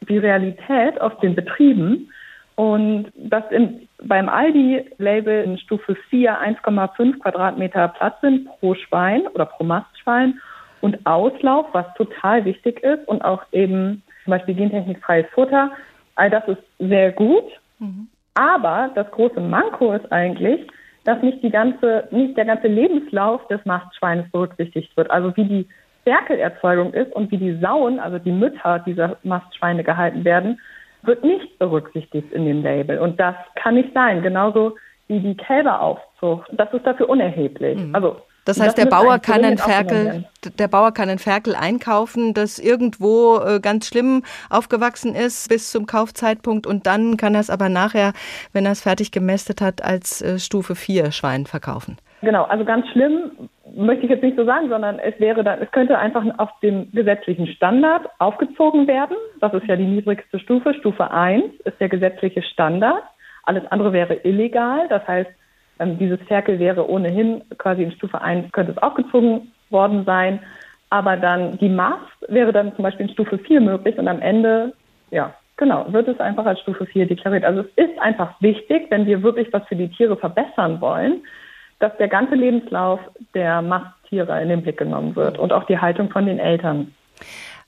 [0.08, 2.10] die Realität auf den Betrieben.
[2.56, 9.46] Und dass in, beim Aldi-Label in Stufe 4 1,5 Quadratmeter Platz sind pro Schwein oder
[9.46, 10.40] pro Mastschwein
[10.80, 15.70] und Auslauf, was total wichtig ist und auch eben zum Beispiel gentechnikfreies Futter.
[16.16, 17.44] All das ist sehr gut.
[17.78, 18.08] Mhm.
[18.34, 20.66] Aber das große Manko ist eigentlich,
[21.04, 25.10] dass nicht die ganze, nicht der ganze Lebenslauf des Mastschweines berücksichtigt wird.
[25.10, 25.68] Also wie die
[26.04, 30.60] Ferkelerzeugung ist und wie die Sauen, also die Mütter dieser Mastschweine gehalten werden,
[31.02, 32.98] wird nicht berücksichtigt in dem Label.
[32.98, 34.22] Und das kann nicht sein.
[34.22, 34.76] Genauso
[35.08, 36.48] wie die Kälberaufzucht.
[36.52, 37.78] Das ist dafür unerheblich.
[37.78, 37.94] Mhm.
[37.94, 38.16] Also
[38.50, 40.24] das heißt, der Bauer kann einen Ferkel,
[40.58, 45.86] der Bauer kann einen Ferkel einkaufen, das irgendwo äh, ganz schlimm aufgewachsen ist bis zum
[45.86, 48.12] Kaufzeitpunkt und dann kann er es aber nachher,
[48.52, 51.96] wenn er es fertig gemästet hat, als äh, Stufe 4 Schwein verkaufen.
[52.22, 53.30] Genau, also ganz schlimm
[53.74, 56.90] möchte ich jetzt nicht so sagen, sondern es wäre dann, es könnte einfach auf dem
[56.92, 59.16] gesetzlichen Standard aufgezogen werden.
[59.40, 60.74] Das ist ja die niedrigste Stufe.
[60.74, 63.02] Stufe 1 ist der gesetzliche Standard.
[63.44, 64.86] Alles andere wäre illegal.
[64.88, 65.30] Das heißt,
[65.80, 70.40] ähm, dieses Ferkel wäre ohnehin quasi in Stufe 1, könnte es aufgezogen worden sein.
[70.90, 74.72] Aber dann die Mast wäre dann zum Beispiel in Stufe 4 möglich und am Ende,
[75.10, 77.44] ja, genau, wird es einfach als Stufe 4 deklariert.
[77.44, 81.22] Also es ist einfach wichtig, wenn wir wirklich was für die Tiere verbessern wollen,
[81.78, 83.00] dass der ganze Lebenslauf
[83.34, 86.94] der Masttiere in den Blick genommen wird und auch die Haltung von den Eltern.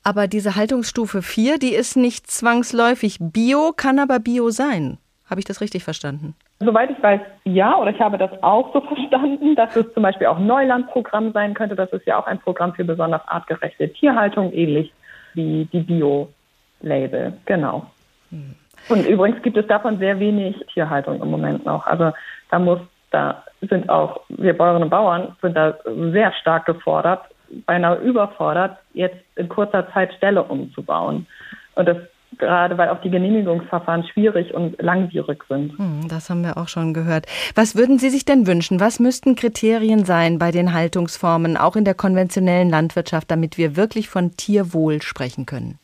[0.05, 4.99] Aber diese Haltungsstufe 4, die ist nicht zwangsläufig Bio, kann aber Bio sein.
[5.31, 6.35] Habe ich das richtig verstanden?
[6.65, 10.27] Soweit ich weiß, ja, oder ich habe das auch so verstanden, dass es zum Beispiel
[10.27, 11.77] auch Neulandprogramm sein könnte.
[11.77, 14.93] Das ist ja auch ein Programm für besonders artgerechte Tierhaltung, ähnlich
[15.35, 17.35] wie die Bio-Label.
[17.47, 17.87] Genau.
[18.31, 18.55] Hm.
[18.89, 21.87] Und übrigens gibt es davon sehr wenig Tierhaltung im Moment noch.
[21.87, 22.13] Also
[22.51, 27.23] da muss, da sind auch wir Bäuerinnen und Bauern sind da sehr stark gefordert,
[27.67, 31.27] beinahe überfordert, jetzt in kurzer Zeit Ställe umzubauen.
[31.75, 31.99] Und das
[32.39, 35.77] gerade weil auch die Genehmigungsverfahren schwierig und langwierig sind.
[35.79, 37.27] Hm, das haben wir auch schon gehört.
[37.55, 38.81] Was würden Sie sich denn wünschen?
[38.81, 44.09] Was müssten Kriterien sein bei den Haltungsformen, auch in der konventionellen Landwirtschaft, damit wir wirklich
[44.09, 45.79] von Tierwohl sprechen können?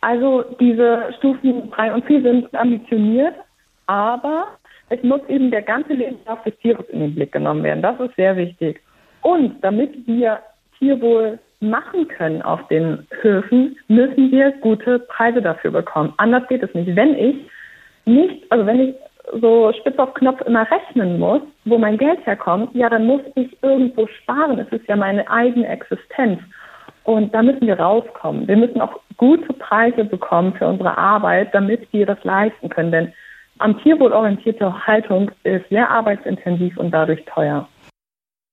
[0.00, 3.34] Also diese Stufen 3 und 4 sind ambitioniert,
[3.86, 4.46] aber
[4.88, 7.82] es muss eben der ganze Lebenslauf des Tieres in den Blick genommen werden.
[7.82, 8.80] Das ist sehr wichtig.
[9.22, 10.40] Und damit wir
[10.78, 16.14] Tierwohl machen können auf den Höfen, müssen wir gute Preise dafür bekommen.
[16.16, 16.96] Anders geht es nicht.
[16.96, 17.36] Wenn ich
[18.06, 18.94] nicht, also wenn ich
[19.40, 23.56] so spitz auf Knopf immer rechnen muss, wo mein Geld herkommt, ja, dann muss ich
[23.62, 24.58] irgendwo sparen.
[24.58, 26.40] Es ist ja meine eigene Existenz.
[27.04, 28.48] Und da müssen wir rauskommen.
[28.48, 32.92] Wir müssen auch gute Preise bekommen für unsere Arbeit, damit wir das leisten können.
[32.92, 33.12] Denn
[33.58, 37.68] am Tierwohl orientierte Haltung ist sehr arbeitsintensiv und dadurch teuer.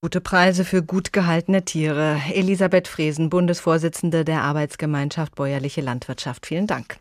[0.04, 2.22] Gute Preise für gut gehaltene Tiere.
[2.32, 6.46] Elisabeth Fresen, Bundesvorsitzende der Arbeitsgemeinschaft Bäuerliche Landwirtschaft.
[6.46, 7.00] Vielen Dank.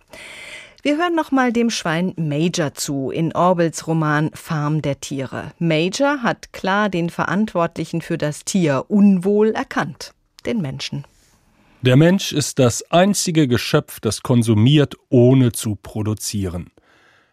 [0.80, 5.52] Wir hören nochmal dem Schwein Major zu in Orbels Roman Farm der Tiere.
[5.58, 10.14] Major hat klar den Verantwortlichen für das Tierunwohl erkannt,
[10.46, 11.04] den Menschen.
[11.82, 16.70] Der Mensch ist das einzige Geschöpf, das konsumiert, ohne zu produzieren.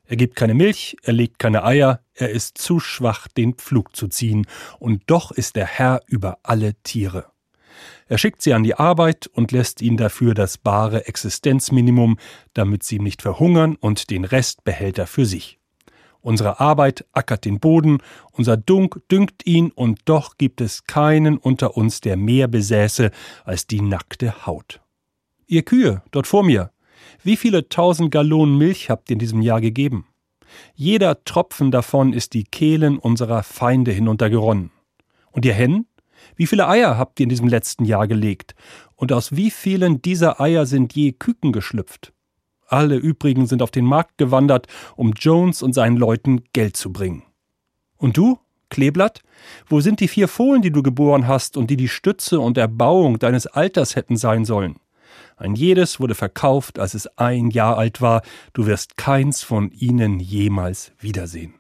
[0.05, 4.07] Er gibt keine Milch, er legt keine Eier, er ist zu schwach, den Pflug zu
[4.07, 4.45] ziehen,
[4.79, 7.31] und doch ist er Herr über alle Tiere.
[8.07, 12.17] Er schickt sie an die Arbeit und lässt ihnen dafür das bare Existenzminimum,
[12.53, 15.59] damit sie nicht verhungern und den Rest behält er für sich.
[16.19, 17.97] Unsere Arbeit ackert den Boden,
[18.31, 23.11] unser Dunk düngt ihn, und doch gibt es keinen unter uns, der mehr besäße
[23.43, 24.79] als die nackte Haut.
[25.47, 26.71] Ihr Kühe, dort vor mir,
[27.21, 30.07] wie viele tausend Gallonen Milch habt ihr in diesem Jahr gegeben?
[30.75, 34.71] Jeder Tropfen davon ist die Kehlen unserer Feinde hinuntergeronnen.
[35.31, 35.87] Und ihr Hennen?
[36.35, 38.55] Wie viele Eier habt ihr in diesem letzten Jahr gelegt?
[38.95, 42.13] Und aus wie vielen dieser Eier sind je Küken geschlüpft?
[42.67, 47.23] Alle übrigen sind auf den Markt gewandert, um Jones und seinen Leuten Geld zu bringen.
[47.97, 49.21] Und du, Kleeblatt?
[49.67, 53.19] Wo sind die vier Fohlen, die du geboren hast und die die Stütze und Erbauung
[53.19, 54.77] deines Alters hätten sein sollen?
[55.37, 58.21] Ein jedes wurde verkauft, als es ein Jahr alt war,
[58.53, 61.53] du wirst keins von ihnen jemals wiedersehen.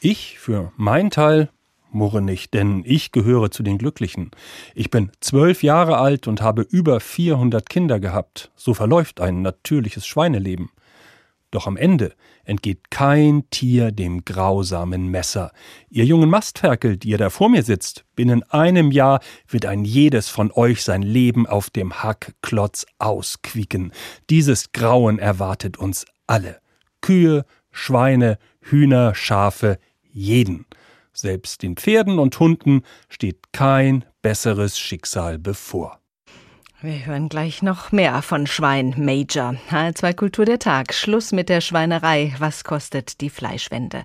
[0.00, 1.50] Ich, für mein Teil,
[1.90, 4.30] murre nicht, denn ich gehöre zu den Glücklichen.
[4.74, 8.50] Ich bin zwölf Jahre alt und habe über 400 Kinder gehabt.
[8.56, 10.70] So verläuft ein natürliches Schweineleben.
[11.50, 15.52] Doch am Ende entgeht kein Tier dem grausamen Messer.
[15.88, 20.28] Ihr jungen Mastferkel, die ihr da vor mir sitzt, binnen einem Jahr wird ein jedes
[20.28, 23.92] von euch sein Leben auf dem Hackklotz ausquieken.
[24.28, 26.60] Dieses Grauen erwartet uns alle.
[27.00, 29.78] Kühe, Schweine, Hühner, Schafe,
[30.12, 30.66] jeden.
[31.12, 36.00] Selbst den Pferden und Hunden steht kein besseres Schicksal bevor.
[36.80, 39.56] Wir hören gleich noch mehr von Schwein Major.
[39.68, 40.94] H2 Kultur der Tag.
[40.94, 42.32] Schluss mit der Schweinerei.
[42.38, 44.04] Was kostet die Fleischwende?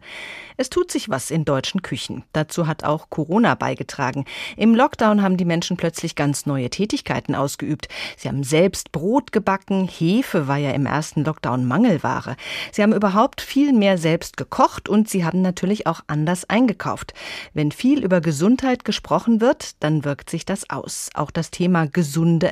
[0.58, 2.24] Es tut sich was in deutschen Küchen.
[2.34, 4.26] Dazu hat auch Corona beigetragen.
[4.58, 7.90] Im Lockdown haben die Menschen plötzlich ganz neue Tätigkeiten ausgeübt.
[8.18, 9.88] Sie haben selbst Brot gebacken.
[9.88, 12.36] Hefe war ja im ersten Lockdown Mangelware.
[12.72, 17.14] Sie haben überhaupt viel mehr selbst gekocht und sie haben natürlich auch anders eingekauft.
[17.54, 21.10] Wenn viel über Gesundheit gesprochen wird, dann wirkt sich das aus.
[21.14, 22.50] Auch das Thema gesunde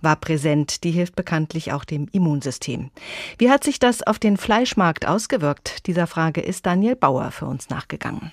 [0.00, 0.84] war präsent.
[0.84, 2.90] Die hilft bekanntlich auch dem Immunsystem.
[3.38, 5.86] Wie hat sich das auf den Fleischmarkt ausgewirkt?
[5.86, 8.32] Dieser Frage ist Daniel Bauer für uns nachgegangen.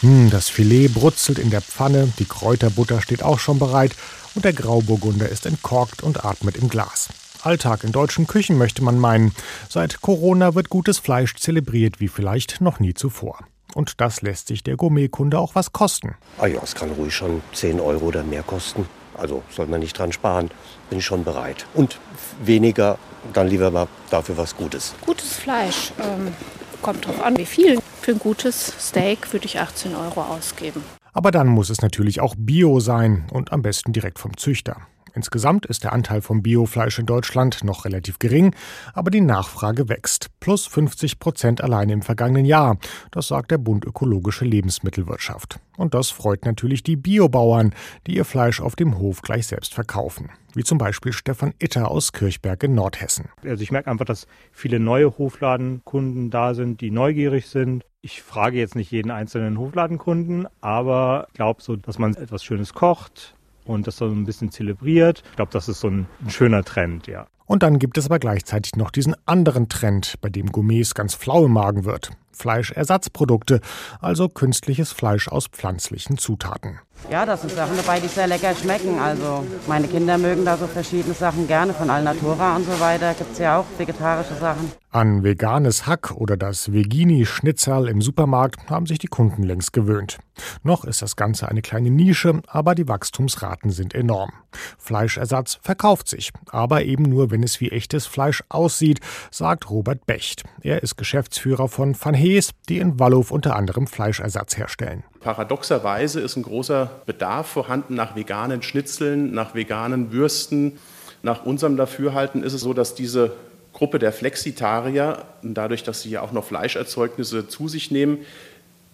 [0.00, 3.96] Hm, das Filet brutzelt in der Pfanne, die Kräuterbutter steht auch schon bereit
[4.34, 7.08] und der Grauburgunder ist entkorkt und atmet im Glas.
[7.42, 9.32] Alltag in deutschen Küchen möchte man meinen.
[9.68, 13.38] Seit Corona wird gutes Fleisch zelebriert wie vielleicht noch nie zuvor.
[13.74, 16.16] Und das lässt sich der Gourmetkunde auch was kosten.
[16.38, 18.86] Ah ja, es kann ruhig schon 10 Euro oder mehr kosten.
[19.18, 20.50] Also soll man nicht dran sparen,
[20.90, 21.66] bin ich schon bereit.
[21.74, 21.98] Und
[22.42, 22.98] weniger,
[23.32, 24.94] dann lieber mal dafür was Gutes.
[25.04, 25.92] Gutes Fleisch.
[26.00, 26.34] Ähm,
[26.82, 27.78] kommt drauf an, wie viel.
[28.02, 30.82] Für ein gutes Steak würde ich 18 Euro ausgeben.
[31.12, 34.76] Aber dann muss es natürlich auch Bio sein und am besten direkt vom Züchter.
[35.16, 38.54] Insgesamt ist der Anteil von Biofleisch in Deutschland noch relativ gering,
[38.92, 40.28] aber die Nachfrage wächst.
[40.40, 42.76] Plus 50 Prozent alleine im vergangenen Jahr.
[43.12, 45.58] Das sagt der Bund Ökologische Lebensmittelwirtschaft.
[45.78, 47.74] Und das freut natürlich die Biobauern,
[48.06, 50.28] die ihr Fleisch auf dem Hof gleich selbst verkaufen.
[50.54, 53.30] Wie zum Beispiel Stefan Itter aus Kirchberg in Nordhessen.
[53.42, 57.84] Also ich merke einfach, dass viele neue Hofladenkunden da sind, die neugierig sind.
[58.02, 63.35] Ich frage jetzt nicht jeden einzelnen Hofladenkunden, aber glaube so, dass man etwas Schönes kocht,
[63.66, 65.22] und das so ein bisschen zelebriert.
[65.30, 67.26] Ich glaube, das ist so ein, ein schöner Trend, ja.
[67.46, 71.44] Und dann gibt es aber gleichzeitig noch diesen anderen Trend, bei dem Gourmets ganz flau
[71.44, 72.10] im Magen wird.
[72.36, 73.60] Fleischersatzprodukte,
[74.00, 76.80] also künstliches Fleisch aus pflanzlichen Zutaten.
[77.10, 78.98] Ja, das sind Sachen dabei, die sehr lecker schmecken.
[78.98, 83.14] Also meine Kinder mögen da so verschiedene Sachen gerne, von Alnatura und so weiter.
[83.14, 84.72] Gibt es ja auch vegetarische Sachen.
[84.90, 90.18] An veganes Hack oder das Vegini-Schnitzel im Supermarkt haben sich die Kunden längst gewöhnt.
[90.62, 94.32] Noch ist das Ganze eine kleine Nische, aber die Wachstumsraten sind enorm.
[94.78, 100.44] Fleischersatz verkauft sich, aber eben nur, wenn es wie echtes Fleisch aussieht, sagt Robert Becht.
[100.62, 105.04] Er ist Geschäftsführer von Van Hees, die in Wallow unter anderem Fleischersatz herstellen.
[105.20, 110.78] Paradoxerweise ist ein großer Bedarf vorhanden nach veganen Schnitzeln, nach veganen Würsten.
[111.22, 113.32] Nach unserem Dafürhalten ist es so, dass diese
[113.72, 118.18] Gruppe der Flexitarier, dadurch, dass sie ja auch noch Fleischerzeugnisse zu sich nehmen,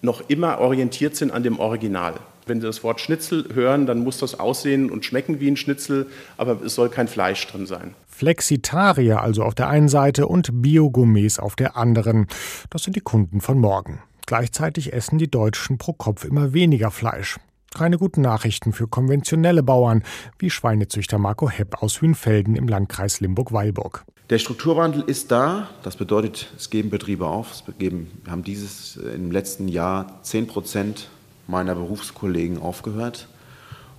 [0.02, 2.14] noch immer orientiert sind an dem Original.
[2.44, 6.06] Wenn Sie das Wort Schnitzel hören, dann muss das aussehen und schmecken wie ein Schnitzel,
[6.36, 7.94] aber es soll kein Fleisch drin sein.
[8.12, 12.26] Flexitarier also auf der einen Seite und Biogourmets auf der anderen.
[12.70, 14.00] Das sind die Kunden von morgen.
[14.26, 17.38] Gleichzeitig essen die Deutschen pro Kopf immer weniger Fleisch.
[17.74, 20.04] Keine guten Nachrichten für konventionelle Bauern,
[20.38, 24.04] wie Schweinezüchter Marco Hepp aus Hünfelden im Landkreis Limburg-Weilburg.
[24.28, 25.68] Der Strukturwandel ist da.
[25.82, 27.50] Das bedeutet, es geben Betriebe auf.
[27.50, 31.08] Es geben, wir haben dieses äh, im letzten Jahr 10 Prozent
[31.46, 33.28] meiner Berufskollegen aufgehört.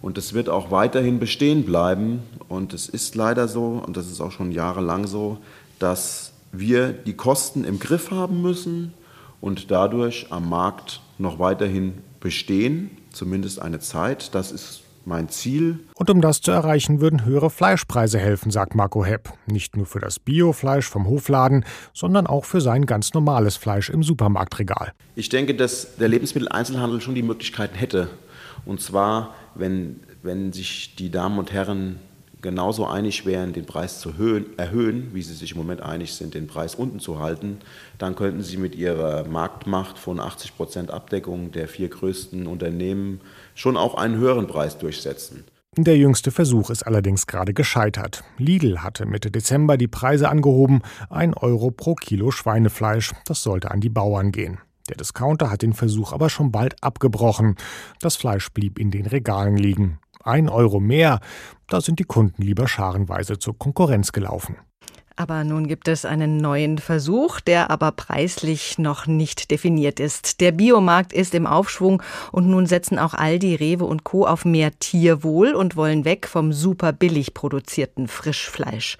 [0.03, 2.23] Und es wird auch weiterhin bestehen bleiben.
[2.49, 5.37] Und es ist leider so, und das ist auch schon jahrelang so,
[5.79, 8.93] dass wir die Kosten im Griff haben müssen
[9.39, 14.35] und dadurch am Markt noch weiterhin bestehen, zumindest eine Zeit.
[14.35, 15.79] Das ist mein Ziel.
[15.95, 19.31] Und um das zu erreichen, würden höhere Fleischpreise helfen, sagt Marco Hepp.
[19.45, 21.63] Nicht nur für das Biofleisch vom Hofladen,
[21.93, 24.91] sondern auch für sein ganz normales Fleisch im Supermarktregal.
[25.15, 28.09] Ich denke, dass der Lebensmitteleinzelhandel schon die Möglichkeiten hätte.
[28.65, 31.99] Und zwar, wenn, wenn sich die Damen und Herren
[32.43, 34.11] genauso einig wären, den Preis zu
[34.57, 37.57] erhöhen, wie sie sich im Moment einig sind, den Preis unten zu halten,
[37.97, 43.21] dann könnten sie mit ihrer Marktmacht von 80 Prozent Abdeckung der vier größten Unternehmen
[43.55, 45.45] schon auch einen höheren Preis durchsetzen.
[45.75, 48.23] Der jüngste Versuch ist allerdings gerade gescheitert.
[48.37, 53.13] Lidl hatte Mitte Dezember die Preise angehoben, ein Euro pro Kilo Schweinefleisch.
[53.25, 54.59] Das sollte an die Bauern gehen.
[54.89, 57.55] Der Discounter hat den Versuch aber schon bald abgebrochen.
[57.99, 61.19] Das Fleisch blieb in den Regalen liegen ein Euro mehr,
[61.67, 64.57] da sind die Kunden lieber scharenweise zur Konkurrenz gelaufen.
[65.15, 70.41] Aber nun gibt es einen neuen Versuch, der aber preislich noch nicht definiert ist.
[70.41, 74.25] Der Biomarkt ist im Aufschwung und nun setzen auch Aldi, Rewe und Co.
[74.25, 78.97] auf mehr Tierwohl und wollen weg vom super billig produzierten Frischfleisch.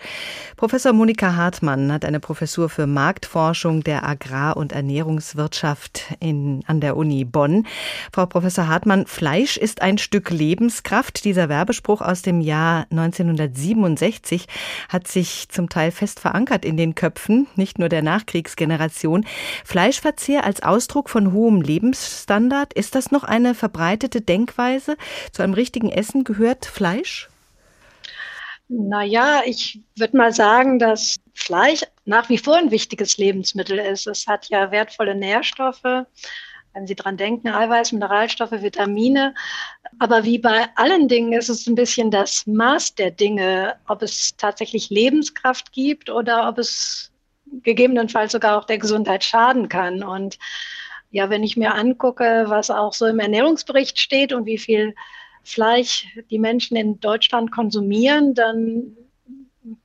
[0.56, 6.96] Professor Monika Hartmann hat eine Professur für Marktforschung der Agrar- und Ernährungswirtschaft in, an der
[6.96, 7.66] Uni Bonn.
[8.12, 11.26] Frau Professor Hartmann, Fleisch ist ein Stück Lebenskraft.
[11.26, 14.46] Dieser Werbespruch aus dem Jahr 1967
[14.90, 19.26] hat sich zum Teil fest verankert in den Köpfen, nicht nur der Nachkriegsgeneration.
[19.64, 24.98] Fleischverzehr als Ausdruck von hohem Lebensstandard, ist das noch eine verbreitete Denkweise?
[25.32, 27.30] Zu einem richtigen Essen gehört Fleisch?
[28.68, 34.06] Naja, ich würde mal sagen, dass Fleisch nach wie vor ein wichtiges Lebensmittel ist.
[34.06, 36.06] Es hat ja wertvolle Nährstoffe
[36.74, 39.36] wenn Sie dran denken, Eiweiß, Mineralstoffe, Vitamine.
[40.00, 44.36] Aber wie bei allen Dingen ist es ein bisschen das Maß der Dinge, ob es
[44.36, 47.12] tatsächlich Lebenskraft gibt oder ob es
[47.62, 50.04] gegebenenfalls sogar auch der Gesundheit schaden kann.
[50.04, 50.40] Und
[51.12, 54.96] ja, wenn ich mir angucke, was auch so im Ernährungsbericht steht und wie viel
[55.44, 58.98] Fleisch die Menschen in Deutschland konsumieren, dann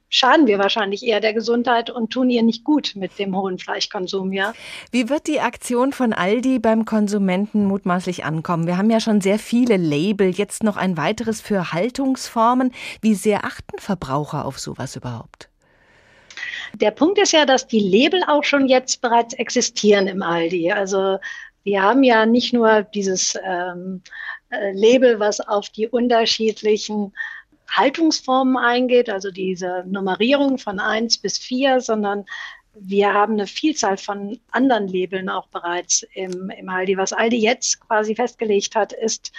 [0.09, 4.33] schaden wir wahrscheinlich eher der Gesundheit und tun ihr nicht gut mit dem hohen Fleischkonsum,
[4.33, 4.55] ja.
[4.91, 8.67] Wie wird die Aktion von Aldi beim Konsumenten mutmaßlich ankommen?
[8.67, 12.73] Wir haben ja schon sehr viele Label, jetzt noch ein weiteres für Haltungsformen.
[13.03, 15.49] Wie sehr achten Verbraucher auf sowas überhaupt?
[16.75, 20.71] Der Punkt ist ja, dass die Label auch schon jetzt bereits existieren im Aldi.
[20.71, 21.19] Also
[21.65, 24.03] wir haben ja nicht nur dieses ähm,
[24.51, 27.13] äh, Label, was auf die unterschiedlichen
[27.69, 32.25] Haltungsformen eingeht, also diese Nummerierung von eins bis vier, sondern
[32.81, 36.97] wir haben eine Vielzahl von anderen Labeln auch bereits im, im Aldi.
[36.97, 39.33] Was Aldi jetzt quasi festgelegt hat, ist,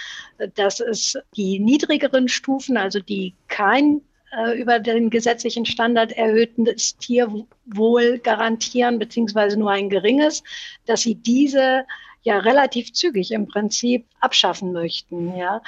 [0.56, 4.02] dass es die niedrigeren Stufen, also die kein
[4.38, 10.44] äh, über den gesetzlichen Standard erhöhtes Tierwohl garantieren, beziehungsweise nur ein geringes,
[10.86, 11.86] dass sie diese
[12.24, 15.36] ja relativ zügig im Prinzip abschaffen möchten.
[15.38, 15.62] Ja.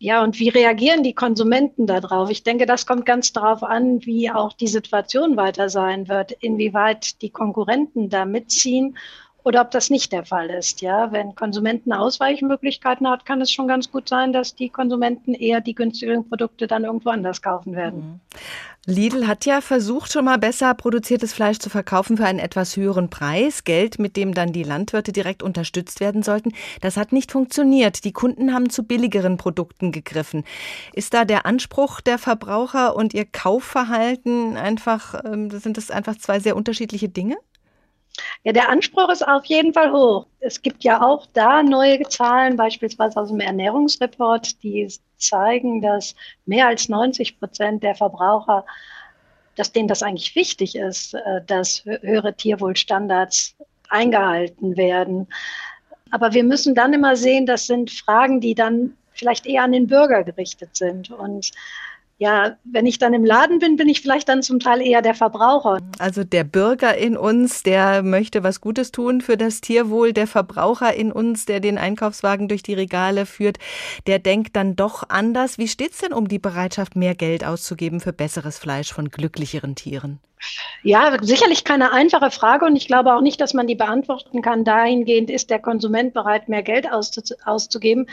[0.00, 2.30] Ja, und wie reagieren die Konsumenten darauf?
[2.30, 7.20] Ich denke, das kommt ganz darauf an, wie auch die Situation weiter sein wird, inwieweit
[7.20, 8.96] die Konkurrenten da mitziehen
[9.44, 10.80] oder ob das nicht der Fall ist.
[10.80, 15.60] Ja, wenn Konsumenten Ausweichmöglichkeiten hat, kann es schon ganz gut sein, dass die Konsumenten eher
[15.60, 17.98] die günstigeren Produkte dann irgendwo anders kaufen werden.
[17.98, 18.20] Mhm.
[18.88, 23.10] Lidl hat ja versucht, schon mal besser produziertes Fleisch zu verkaufen für einen etwas höheren
[23.10, 23.64] Preis.
[23.64, 26.52] Geld, mit dem dann die Landwirte direkt unterstützt werden sollten.
[26.80, 28.04] Das hat nicht funktioniert.
[28.04, 30.44] Die Kunden haben zu billigeren Produkten gegriffen.
[30.94, 36.40] Ist da der Anspruch der Verbraucher und ihr Kaufverhalten einfach, ähm, sind das einfach zwei
[36.40, 37.36] sehr unterschiedliche Dinge?
[38.44, 40.26] Ja, der Anspruch ist auf jeden Fall hoch.
[40.40, 46.14] Es gibt ja auch da neue Zahlen, beispielsweise aus dem Ernährungsreport, die zeigen, dass
[46.46, 48.64] mehr als 90 Prozent der Verbraucher,
[49.56, 53.56] dass denen das eigentlich wichtig ist, äh, dass höhere Tierwohlstandards
[53.88, 55.28] eingehalten werden.
[56.10, 59.88] Aber wir müssen dann immer sehen, das sind Fragen, die dann vielleicht eher an den
[59.88, 61.10] Bürger gerichtet sind.
[61.10, 61.50] Und
[62.18, 65.14] ja, wenn ich dann im Laden bin, bin ich vielleicht dann zum Teil eher der
[65.14, 65.78] Verbraucher.
[66.00, 70.92] Also der Bürger in uns, der möchte was Gutes tun für das Tierwohl, der Verbraucher
[70.94, 73.58] in uns, der den Einkaufswagen durch die Regale führt,
[74.08, 75.58] der denkt dann doch anders.
[75.58, 80.18] Wie steht's denn um die Bereitschaft, mehr Geld auszugeben für besseres Fleisch von glücklicheren Tieren?
[80.82, 84.64] Ja, sicherlich keine einfache Frage und ich glaube auch nicht, dass man die beantworten kann.
[84.64, 88.08] Dahingehend ist der Konsument bereit, mehr Geld auszugeben.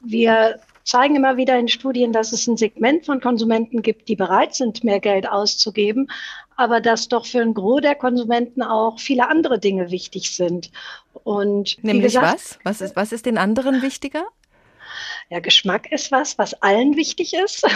[0.00, 4.54] Wir zeigen immer wieder in Studien, dass es ein Segment von Konsumenten gibt, die bereit
[4.54, 6.10] sind, mehr Geld auszugeben,
[6.56, 10.70] aber dass doch für ein Gros der Konsumenten auch viele andere Dinge wichtig sind.
[11.24, 12.58] Und Nämlich gesagt, was?
[12.64, 14.24] Was ist, was ist den anderen wichtiger?
[15.28, 17.66] Ja, Geschmack ist was, was allen wichtig ist.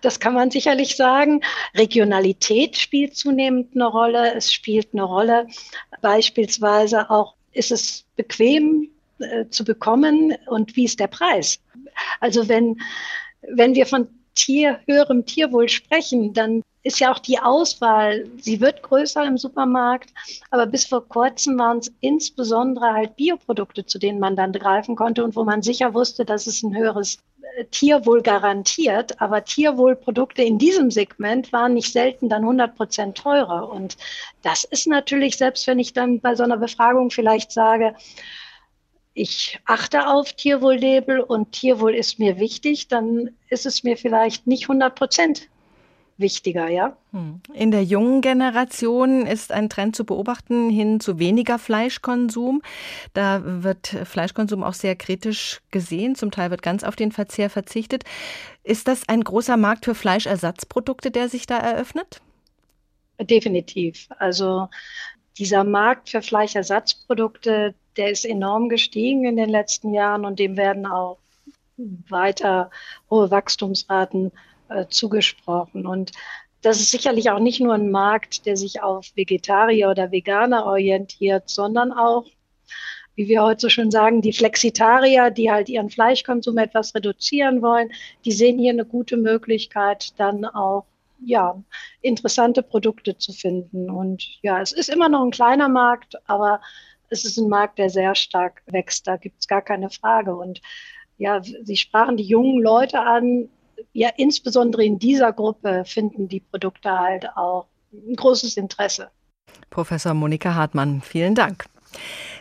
[0.00, 1.40] Das kann man sicherlich sagen.
[1.74, 4.34] Regionalität spielt zunehmend eine Rolle.
[4.34, 5.46] Es spielt eine Rolle.
[6.02, 11.60] Beispielsweise auch, ist es bequem äh, zu bekommen und wie ist der Preis?
[12.20, 12.80] Also wenn,
[13.42, 18.82] wenn wir von Tier, höherem Tierwohl sprechen, dann ist ja auch die Auswahl, sie wird
[18.82, 20.10] größer im Supermarkt,
[20.50, 25.24] aber bis vor kurzem waren es insbesondere halt Bioprodukte, zu denen man dann greifen konnte
[25.24, 27.18] und wo man sicher wusste, dass es ein höheres
[27.56, 29.20] äh, Tierwohl garantiert.
[29.22, 33.70] Aber Tierwohlprodukte in diesem Segment waren nicht selten dann 100 Prozent teurer.
[33.70, 33.96] Und
[34.42, 37.94] das ist natürlich, selbst wenn ich dann bei so einer Befragung vielleicht sage,
[39.14, 44.64] ich achte auf Tierwohllabel und Tierwohl ist mir wichtig, dann ist es mir vielleicht nicht
[44.64, 45.48] 100 Prozent
[46.16, 46.96] wichtiger, ja.
[47.12, 47.40] Hm.
[47.52, 52.62] In der jungen Generation ist ein Trend zu beobachten hin zu weniger Fleischkonsum.
[53.14, 56.14] Da wird Fleischkonsum auch sehr kritisch gesehen.
[56.14, 58.04] Zum Teil wird ganz auf den Verzehr verzichtet.
[58.62, 62.20] Ist das ein großer Markt für Fleischersatzprodukte, der sich da eröffnet?
[63.20, 64.08] Definitiv.
[64.18, 64.68] Also
[65.38, 70.86] dieser Markt für Fleischersatzprodukte, der ist enorm gestiegen in den letzten Jahren und dem werden
[70.86, 71.18] auch
[71.76, 72.70] weiter
[73.10, 74.32] hohe Wachstumsraten
[74.68, 75.86] äh, zugesprochen.
[75.86, 76.12] Und
[76.62, 81.48] das ist sicherlich auch nicht nur ein Markt, der sich auf Vegetarier oder Veganer orientiert,
[81.48, 82.24] sondern auch,
[83.16, 87.90] wie wir heute so schön sagen, die Flexitarier, die halt ihren Fleischkonsum etwas reduzieren wollen,
[88.24, 90.86] die sehen hier eine gute Möglichkeit, dann auch
[91.24, 91.62] ja,
[92.00, 93.90] interessante Produkte zu finden.
[93.90, 96.60] Und ja, es ist immer noch ein kleiner Markt, aber
[97.14, 99.06] es ist ein Markt, der sehr stark wächst.
[99.06, 100.34] Da gibt es gar keine Frage.
[100.34, 100.60] Und
[101.16, 103.48] ja, Sie sprachen die jungen Leute an.
[103.92, 109.10] Ja, insbesondere in dieser Gruppe finden die Produkte halt auch ein großes Interesse.
[109.70, 111.66] Professor Monika Hartmann, vielen Dank.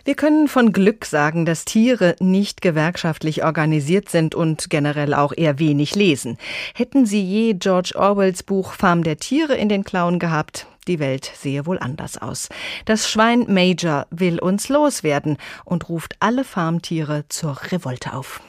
[0.04, 5.60] Wir können von Glück sagen, dass Tiere nicht gewerkschaftlich organisiert sind und generell auch eher
[5.60, 6.38] wenig lesen.
[6.74, 11.32] Hätten sie je George Orwells Buch Farm der Tiere in den Klauen gehabt, die Welt
[11.36, 12.50] sehe wohl anders aus.
[12.86, 18.42] Das Schwein Major will uns loswerden und ruft alle Farmtiere zur Revolte auf.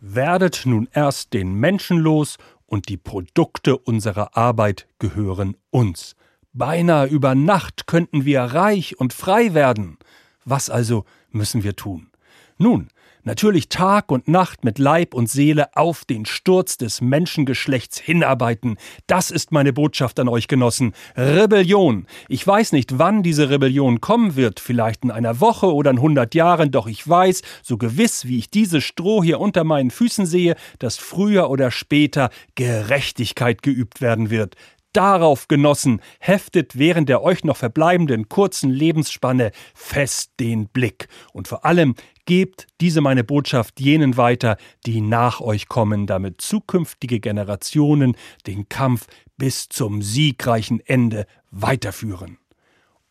[0.00, 2.36] Werdet nun erst den Menschen los
[2.66, 6.14] und die Produkte unserer Arbeit gehören uns.
[6.52, 9.98] Beinahe über Nacht könnten wir reich und frei werden.
[10.44, 12.10] Was also müssen wir tun?
[12.58, 12.88] Nun,
[13.26, 18.76] Natürlich Tag und Nacht mit Leib und Seele auf den Sturz des Menschengeschlechts hinarbeiten.
[19.06, 20.92] Das ist meine Botschaft an euch Genossen.
[21.16, 22.06] Rebellion.
[22.28, 26.34] Ich weiß nicht, wann diese Rebellion kommen wird, vielleicht in einer Woche oder in hundert
[26.34, 30.54] Jahren, doch ich weiß, so gewiss wie ich dieses Stroh hier unter meinen Füßen sehe,
[30.78, 34.54] dass früher oder später Gerechtigkeit geübt werden wird.
[34.94, 41.08] Darauf, Genossen, heftet während der euch noch verbleibenden kurzen Lebensspanne fest den Blick.
[41.32, 47.18] Und vor allem gebt diese meine Botschaft jenen weiter, die nach euch kommen, damit zukünftige
[47.18, 48.16] Generationen
[48.46, 52.38] den Kampf bis zum siegreichen Ende weiterführen.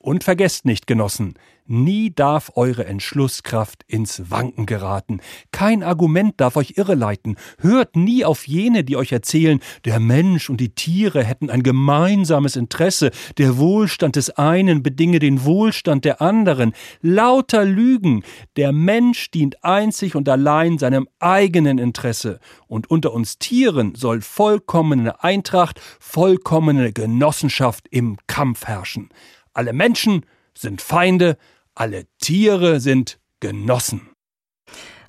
[0.04, 1.36] Und vergesst nicht, Genossen,
[1.66, 5.22] Nie darf eure Entschlusskraft ins Wanken geraten.
[5.54, 7.38] Kein Argument darf euch irreleiten.
[7.60, 12.58] Hört nie auf jene, die euch erzählen, der Mensch und die Tiere hätten ein gemeinsames
[12.58, 16.74] Interesse, der Wohlstand des einen bedinge den Wohlstand der anderen.
[17.02, 18.24] Lauter Lügen.
[18.58, 22.42] Der Mensch dient einzig und allein seinem eigenen Interesse.
[22.68, 29.10] Und unter uns Tieren soll vollkommene Eintracht, vollkommene Genossenschaft im Kampf herrschen.
[29.54, 30.26] Alle Menschen
[30.58, 31.38] sind Feinde,
[31.76, 34.10] alle Tiere sind Genossen.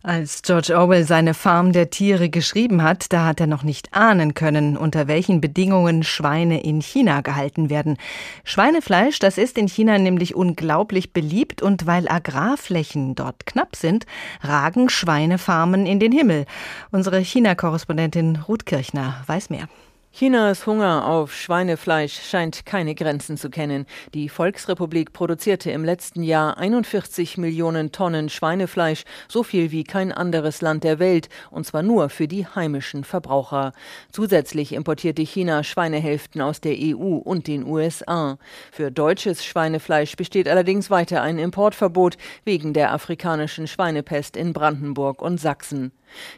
[0.02, 4.34] Als George Orwell seine Farm der Tiere geschrieben hat, da hat er noch nicht ahnen
[4.34, 7.96] können, unter welchen Bedingungen Schweine in China gehalten werden.
[8.44, 14.04] Schweinefleisch, das ist in China nämlich unglaublich beliebt und weil Agrarflächen dort knapp sind,
[14.42, 16.44] ragen Schweinefarmen in den Himmel.
[16.90, 19.68] Unsere China-Korrespondentin Ruth Kirchner weiß mehr.
[20.16, 23.84] Chinas Hunger auf Schweinefleisch scheint keine Grenzen zu kennen.
[24.14, 30.62] Die Volksrepublik produzierte im letzten Jahr 41 Millionen Tonnen Schweinefleisch, so viel wie kein anderes
[30.62, 33.72] Land der Welt, und zwar nur für die heimischen Verbraucher.
[34.12, 38.38] Zusätzlich importierte China Schweinehälften aus der EU und den USA.
[38.70, 45.40] Für deutsches Schweinefleisch besteht allerdings weiter ein Importverbot wegen der afrikanischen Schweinepest in Brandenburg und
[45.40, 45.90] Sachsen.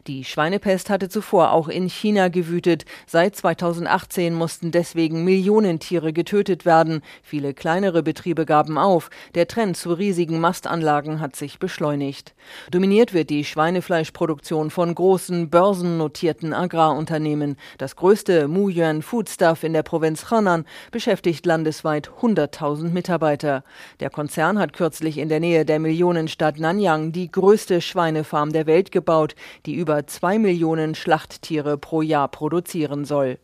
[0.06, 2.84] Die Schweinepest hatte zuvor auch in China gewütet.
[3.06, 7.02] Seit 2018 mussten deswegen Millionen Tiere getötet werden.
[7.22, 9.10] Viele kleinere Betriebe gaben auf.
[9.34, 12.34] Der Trend zu riesigen Mastanlagen hat sich beschleunigt.
[12.70, 17.56] Dominiert wird die Schweinefleischproduktion von großen börsennotierten Agrarunternehmen.
[17.78, 23.64] Das größte Muyuan Foodstuff in der Provinz Henan beschäftigt landesweit 100.000 Mitarbeiter.
[24.00, 28.90] Der Konzern hat kürzlich in der Nähe der Millionenstadt Nanyang die größte Schweinefarm der Welt
[28.90, 29.34] gebaut
[29.66, 33.38] die über zwei Millionen Schlachttiere pro Jahr produzieren soll.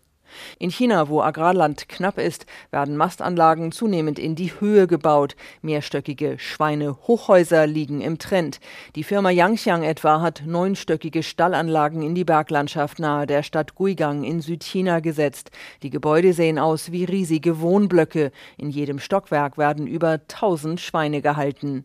[0.58, 5.36] In China, wo Agrarland knapp ist, werden Mastanlagen zunehmend in die Höhe gebaut.
[5.60, 8.60] Mehrstöckige Schweinehochhäuser liegen im Trend.
[8.94, 14.40] Die Firma Yangxiang etwa hat neunstöckige Stallanlagen in die Berglandschaft nahe der Stadt Guigang in
[14.40, 15.50] Südchina gesetzt.
[15.82, 18.32] Die Gebäude sehen aus wie riesige Wohnblöcke.
[18.56, 21.84] In jedem Stockwerk werden über 1000 Schweine gehalten.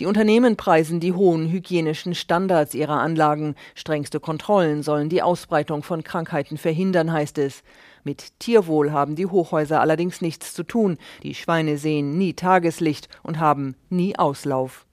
[0.00, 3.54] Die Unternehmen preisen die hohen hygienischen Standards ihrer Anlagen.
[3.74, 7.62] Strengste Kontrollen sollen die Ausbreitung von Krankheiten verhindern, heißt es.
[8.02, 10.98] Mit Tierwohl haben die Hochhäuser allerdings nichts zu tun.
[11.22, 14.86] Die Schweine sehen nie Tageslicht und haben nie Auslauf.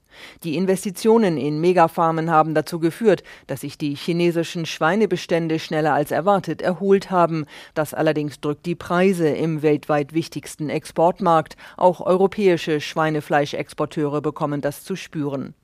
[0.44, 6.62] Die Investitionen in Megafarmen haben dazu geführt, dass sich die chinesischen Schweinebestände schneller als erwartet
[6.62, 7.46] erholt haben.
[7.74, 11.56] Das allerdings drückt die Preise im weltweit wichtigsten Exportmarkt.
[11.76, 15.54] Auch europäische Schweinefleischexporteure bekommen das zu spüren.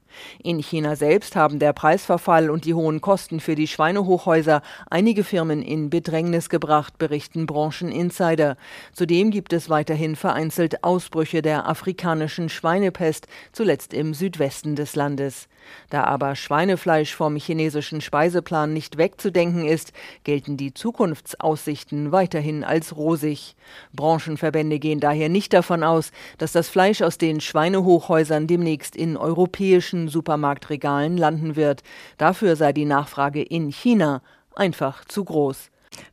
[0.42, 5.62] In China selbst haben der Preisverfall und die hohen Kosten für die Schweinehochhäuser einige Firmen
[5.62, 8.56] in Bedrängnis gebracht, berichten Brancheninsider.
[8.92, 15.48] Zudem gibt es weiterhin vereinzelt Ausbrüche der afrikanischen Schweinepest, zuletzt im Südwesten des Landes.
[15.90, 19.92] Da aber Schweinefleisch vom chinesischen Speiseplan nicht wegzudenken ist,
[20.24, 23.54] gelten die Zukunftsaussichten weiterhin als rosig.
[23.92, 29.97] Branchenverbände gehen daher nicht davon aus, dass das Fleisch aus den Schweinehochhäusern demnächst in europäischen
[30.07, 31.82] Supermarktregalen landen wird.
[32.18, 34.22] Dafür sei die Nachfrage in China
[34.55, 35.70] einfach zu groß.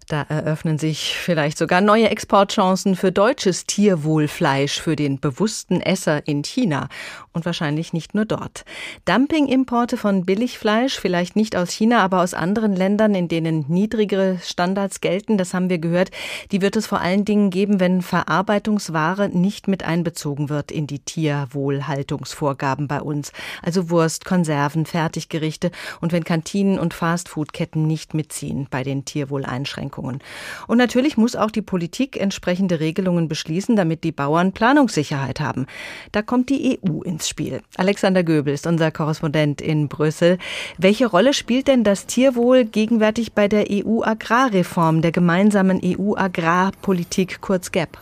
[0.07, 6.43] Da eröffnen sich vielleicht sogar neue Exportchancen für deutsches Tierwohlfleisch für den bewussten Esser in
[6.43, 6.89] China
[7.34, 8.65] und wahrscheinlich nicht nur dort.
[9.05, 15.01] Dumpingimporte von Billigfleisch, vielleicht nicht aus China, aber aus anderen Ländern, in denen niedrigere Standards
[15.01, 16.11] gelten, das haben wir gehört,
[16.51, 20.99] die wird es vor allen Dingen geben, wenn Verarbeitungsware nicht mit einbezogen wird in die
[20.99, 23.32] Tierwohlhaltungsvorgaben bei uns.
[23.63, 29.64] Also Wurst, Konserven, Fertiggerichte und wenn Kantinen und Fastfoodketten nicht mitziehen bei den Tierwohleinschränkungen.
[29.66, 30.20] Einschränkungen.
[30.68, 35.66] Und natürlich muss auch die Politik entsprechende Regelungen beschließen, damit die Bauern Planungssicherheit haben.
[36.11, 37.61] Da kommt die EU ins Spiel.
[37.78, 40.38] Alexander Göbel ist unser Korrespondent in Brüssel.
[40.78, 47.97] Welche Rolle spielt denn das Tierwohl gegenwärtig bei der EU-Agrarreform, der gemeinsamen EU-Agrarpolitik, kurz GAP?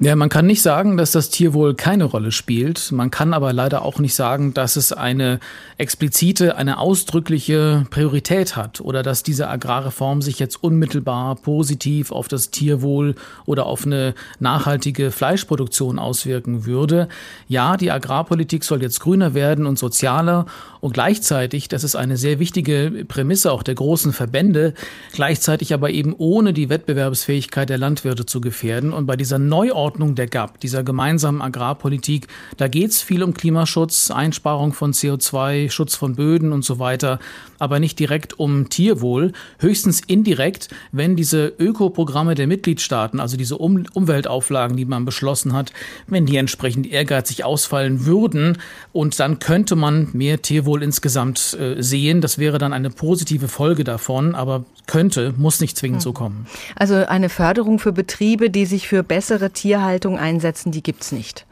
[0.00, 2.90] Ja, man kann nicht sagen, dass das Tierwohl keine Rolle spielt.
[2.90, 5.38] Man kann aber leider auch nicht sagen, dass es eine
[5.78, 12.50] explizite, eine ausdrückliche Priorität hat oder dass diese Agrarreform sich jetzt unmittelbar positiv auf das
[12.50, 13.14] Tierwohl
[13.46, 17.08] oder auf eine nachhaltige Fleischproduktion auswirken würde.
[17.46, 20.46] Ja, die Agrarpolitik soll jetzt grüner werden und sozialer
[20.80, 24.74] und gleichzeitig, das ist eine sehr wichtige Prämisse auch der großen Verbände,
[25.12, 28.92] gleichzeitig aber eben ohne die Wettbewerbsfähigkeit der Landwirte zu gefährden.
[28.92, 34.10] Und bei dieser Neuordnung der GAP, dieser gemeinsamen Agrarpolitik, da geht es viel um Klimaschutz,
[34.10, 37.18] Einsparung von CO2, Schutz von Böden und so weiter,
[37.58, 43.84] aber nicht direkt um Tierwohl, höchstens indirekt, wenn diese Ökoprogramme der Mitgliedstaaten, also diese um
[43.94, 45.72] Umweltauflagen, die man beschlossen hat,
[46.06, 48.58] wenn die entsprechend ehrgeizig ausfallen würden
[48.92, 52.20] und dann könnte man mehr Tierwohl wohl insgesamt äh, sehen.
[52.20, 56.14] Das wäre dann eine positive Folge davon, aber könnte, muss nicht zwingend so hm.
[56.14, 56.46] kommen.
[56.74, 61.46] Also eine Förderung für Betriebe, die sich für bessere Tierhaltung einsetzen, die gibt es nicht.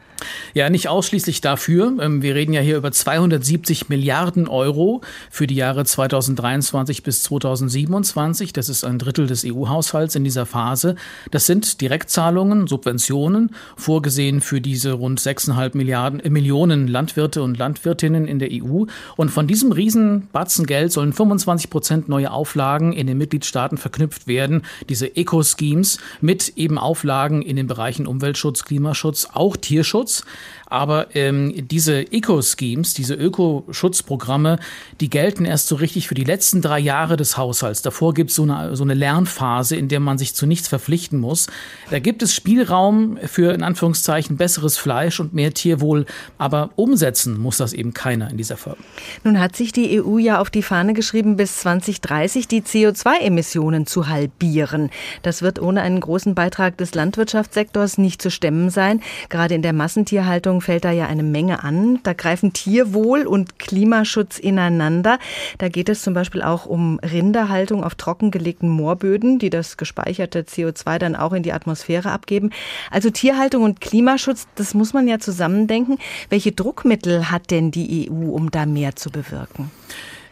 [0.55, 1.93] Ja, nicht ausschließlich dafür.
[2.01, 5.01] Ähm, wir reden ja hier über 270 Milliarden Euro
[5.31, 8.53] für die Jahre 2023 bis 2027.
[8.53, 10.97] Das ist ein Drittel des EU-Haushalts in dieser Phase.
[11.31, 18.27] Das sind Direktzahlungen, Subventionen, vorgesehen für diese rund 6,5 Milliarden, äh, Millionen Landwirte und Landwirtinnen
[18.27, 18.85] in der EU.
[19.16, 24.62] Und von diesem Riesenbatzen Geld sollen 25 Prozent neue Auflagen in den Mitgliedstaaten verknüpft werden.
[24.89, 30.11] Diese Eco-Schemes mit eben Auflagen in den Bereichen Umweltschutz, Klimaschutz, auch Tierschutz.
[30.12, 30.24] Schutz.
[30.72, 34.58] Aber ähm, diese Eco-Schemes, diese Ökoschutzprogramme,
[35.02, 37.82] die gelten erst so richtig für die letzten drei Jahre des Haushalts.
[37.82, 41.20] Davor gibt es so eine, so eine Lernphase, in der man sich zu nichts verpflichten
[41.20, 41.48] muss.
[41.90, 46.06] Da gibt es Spielraum für in Anführungszeichen besseres Fleisch und mehr Tierwohl,
[46.38, 48.78] aber umsetzen muss das eben keiner in dieser Form.
[49.24, 54.08] Nun hat sich die EU ja auf die Fahne geschrieben, bis 2030 die CO2-Emissionen zu
[54.08, 54.88] halbieren.
[55.20, 59.02] Das wird ohne einen großen Beitrag des Landwirtschaftssektors nicht zu stemmen sein.
[59.28, 62.00] Gerade in der Massentierhaltung fällt da ja eine Menge an.
[62.03, 65.20] Da greifen Tierwohl und Klimaschutz ineinander.
[65.59, 70.98] Da geht es zum Beispiel auch um Rinderhaltung auf trockengelegten Moorböden, die das gespeicherte CO2
[70.98, 72.50] dann auch in die Atmosphäre abgeben.
[72.90, 75.98] Also Tierhaltung und Klimaschutz, das muss man ja zusammendenken.
[76.30, 79.70] Welche Druckmittel hat denn die EU, um da mehr zu bewirken?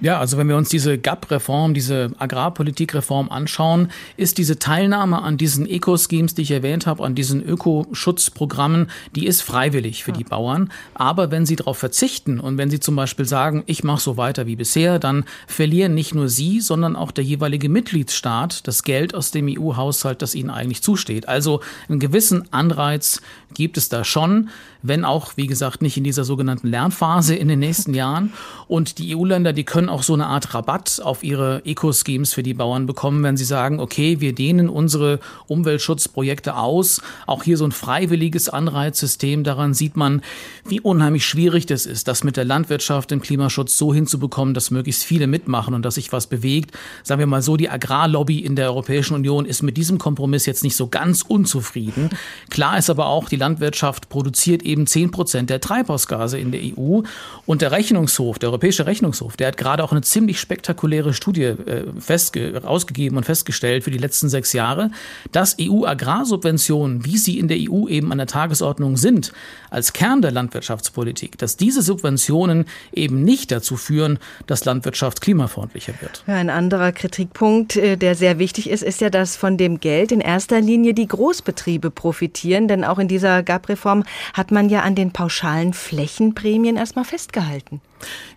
[0.03, 5.69] Ja, also wenn wir uns diese GAP-Reform, diese Agrarpolitikreform anschauen, ist diese Teilnahme an diesen
[5.69, 10.73] Eco-Schemes, die ich erwähnt habe, an diesen Ökoschutzprogrammen, die ist freiwillig für die Bauern.
[10.95, 14.47] Aber wenn sie darauf verzichten und wenn sie zum Beispiel sagen, ich mache so weiter
[14.47, 19.33] wie bisher, dann verlieren nicht nur sie, sondern auch der jeweilige Mitgliedsstaat das Geld aus
[19.33, 21.29] dem EU-Haushalt, das ihnen eigentlich zusteht.
[21.29, 23.21] Also einen gewissen Anreiz
[23.53, 24.49] gibt es da schon,
[24.83, 28.33] wenn auch, wie gesagt, nicht in dieser sogenannten Lernphase in den nächsten Jahren.
[28.69, 32.55] Und die EU-Länder, die können auch so eine Art Rabatt auf ihre Eco-Schemes für die
[32.55, 37.03] Bauern bekommen, wenn sie sagen, okay, wir dehnen unsere Umweltschutzprojekte aus.
[37.27, 39.45] Auch hier so ein freiwilliges Anreizsystem.
[39.45, 40.23] Daran sieht man,
[40.65, 45.05] wie unheimlich schwierig das ist, das mit der Landwirtschaft, dem Klimaschutz so hinzubekommen, dass möglichst
[45.05, 46.77] viele mitmachen und dass sich was bewegt.
[47.03, 50.65] Sagen wir mal so, die Agrarlobby in der Europäischen Union ist mit diesem Kompromiss jetzt
[50.65, 52.11] nicht so ganz unzufrieden.
[52.51, 57.03] Klar ist aber auch, die Landwirtschaft produziert 10 Prozent der Treibhausgase in der EU.
[57.47, 62.61] Und der Rechnungshof, der Europäische Rechnungshof, der hat gerade auch eine ziemlich spektakuläre Studie äh,
[62.63, 64.91] ausgegeben und festgestellt für die letzten sechs Jahre,
[65.33, 69.33] dass EU-Agrarsubventionen, wie sie in der EU eben an der Tagesordnung sind,
[69.71, 76.25] als Kern der Landwirtschaftspolitik, dass diese Subventionen eben nicht dazu führen, dass Landwirtschaft klimafreundlicher wird.
[76.27, 80.21] Ein anderer Kritikpunkt, äh, der sehr wichtig ist, ist ja, dass von dem Geld in
[80.21, 84.05] erster Linie die Großbetriebe profitieren, denn auch in dieser GAP-Reform
[84.35, 87.81] hat man ja an den pauschalen Flächenprämien erstmal festgehalten.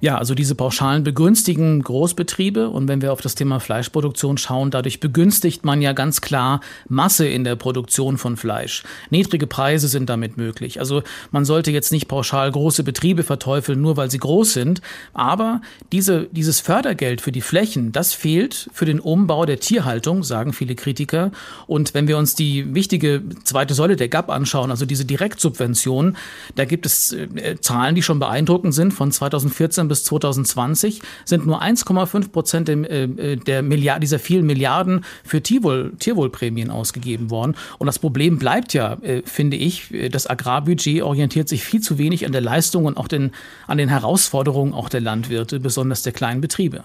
[0.02, 5.00] Ja, also diese Pauschalen begünstigen Großbetriebe und wenn wir auf das Thema Fleischproduktion schauen, dadurch
[5.00, 8.84] begünstigt man ja ganz klar Masse in der Produktion von Fleisch.
[9.10, 10.80] Niedrige Preise sind damit möglich.
[10.80, 14.82] Also man sollte jetzt nicht pauschal große Betriebe verteufeln, nur weil sie groß sind,
[15.14, 15.62] aber
[15.92, 20.76] diese, dieses Fördergeld für die Flächen, das fehlt für den Umbau der Tierhaltung, sagen viele
[20.76, 21.32] Kritiker.
[21.68, 26.18] Und wenn wir uns die wichtige zweite Säule der GAP anschauen, also diese Direktsubvention,
[26.56, 31.46] da gibt es äh, Zahlen, die schon beeindruckend sind von 2000 2014 bis 2020 sind
[31.46, 37.56] nur 1,5 Prozent der, äh, der Milliard, dieser vielen Milliarden für Tierwohl, Tierwohlprämien ausgegeben worden.
[37.80, 42.26] Und das Problem bleibt ja, äh, finde ich, das Agrarbudget orientiert sich viel zu wenig
[42.26, 43.32] an der Leistung und auch den,
[43.68, 46.84] an den Herausforderungen auch der Landwirte, besonders der kleinen Betriebe.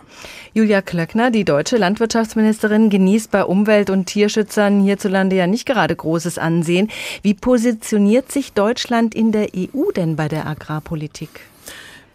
[0.55, 6.39] Julia Klöckner, die deutsche Landwirtschaftsministerin, genießt bei Umwelt- und Tierschützern hierzulande ja nicht gerade großes
[6.39, 6.91] Ansehen.
[7.23, 11.48] Wie positioniert sich Deutschland in der EU denn bei der Agrarpolitik?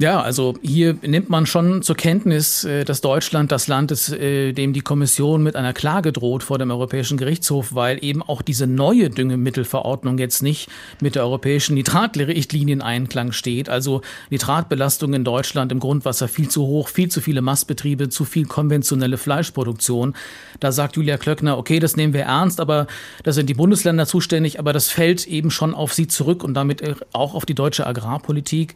[0.04, 4.52] Ja, also hier nimmt man schon zur Kenntnis, äh, dass Deutschland das Land ist, äh,
[4.52, 8.68] dem die Kommission mit einer Klage droht vor dem Europäischen Gerichtshof, weil eben auch diese
[8.68, 10.68] neue Düngemittelverordnung jetzt nicht
[11.00, 13.70] mit der europäischen Nitratrichtlinie in Einklang steht.
[13.70, 18.46] Also Nitratbelastung in Deutschland im Grundwasser viel zu hoch, viel zu viele Mastbetriebe, zu viel
[18.46, 20.16] konventionelle Fleischproduktion.
[20.60, 22.88] Da sagt Julia Klöckner, okay, das nehmen wir ernst, aber
[23.24, 26.84] da sind die Bundesländer zuständig, aber das fällt eben schon auf sie zurück und damit
[27.14, 28.76] auch auf die deutsche Agrarpolitik.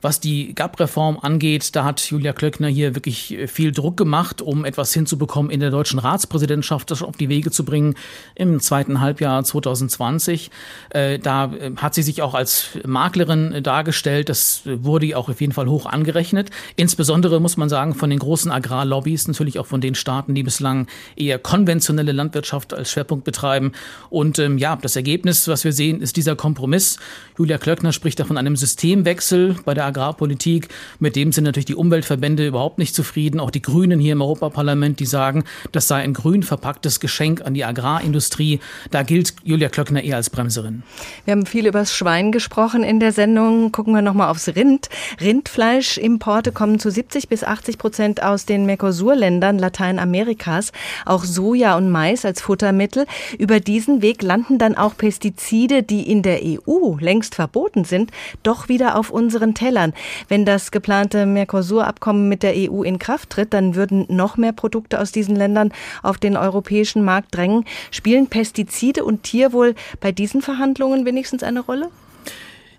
[0.00, 4.64] Was die GAP-Reform angeht, da hat Julia Klöckner hier wirklich äh, viel Druck gemacht, um
[4.64, 7.94] etwas hinzubekommen, in der deutschen Ratspräsidentschaft das auf die Wege zu bringen
[8.36, 10.50] im zweiten Halbjahr 2020.
[10.90, 14.28] Äh, da äh, hat sie sich auch als Maklerin dargestellt.
[14.28, 16.50] Das wurde auch auf jeden Fall hoch angerechnet.
[16.76, 20.86] Insbesondere muss man sagen, von den großen Agrarlobbys, natürlich auch von den Staaten, die bislang
[21.16, 23.72] eher konventionelle Landwirtschaft als Schwerpunkt betreiben.
[24.10, 26.98] Und ähm, ja, das Ergebnis, was wir sehen, ist dieser Kompromiss.
[27.36, 30.68] Julia Klöckner spricht da von einem Systemwechsel bei der Agrarpolitik.
[30.98, 33.40] Mit dem sind natürlich die Umweltverbände überhaupt nicht zufrieden.
[33.40, 37.54] Auch die Grünen hier im Europaparlament, die sagen, das sei ein grün verpacktes Geschenk an
[37.54, 38.60] die Agrarindustrie.
[38.90, 40.82] Da gilt Julia Klöckner eher als Bremserin.
[41.24, 43.72] Wir haben viel über das Schwein gesprochen in der Sendung.
[43.72, 44.88] Gucken wir nochmal aufs Rind.
[45.20, 50.72] Rindfleischimporte kommen zu 70 bis 80 Prozent aus den Mercosur-Ländern Lateinamerikas.
[51.04, 53.06] Auch Soja und Mais als Futtermittel.
[53.38, 58.10] Über diesen Weg landen dann auch Pestizide, die in der EU längst verboten sind,
[58.42, 59.77] doch wieder auf unseren Teller.
[59.78, 59.94] Tellern.
[60.28, 65.00] Wenn das geplante Mercosur-Abkommen mit der EU in Kraft tritt, dann würden noch mehr Produkte
[65.00, 65.72] aus diesen Ländern
[66.02, 67.64] auf den europäischen Markt drängen.
[67.90, 71.90] Spielen Pestizide und Tierwohl bei diesen Verhandlungen wenigstens eine Rolle?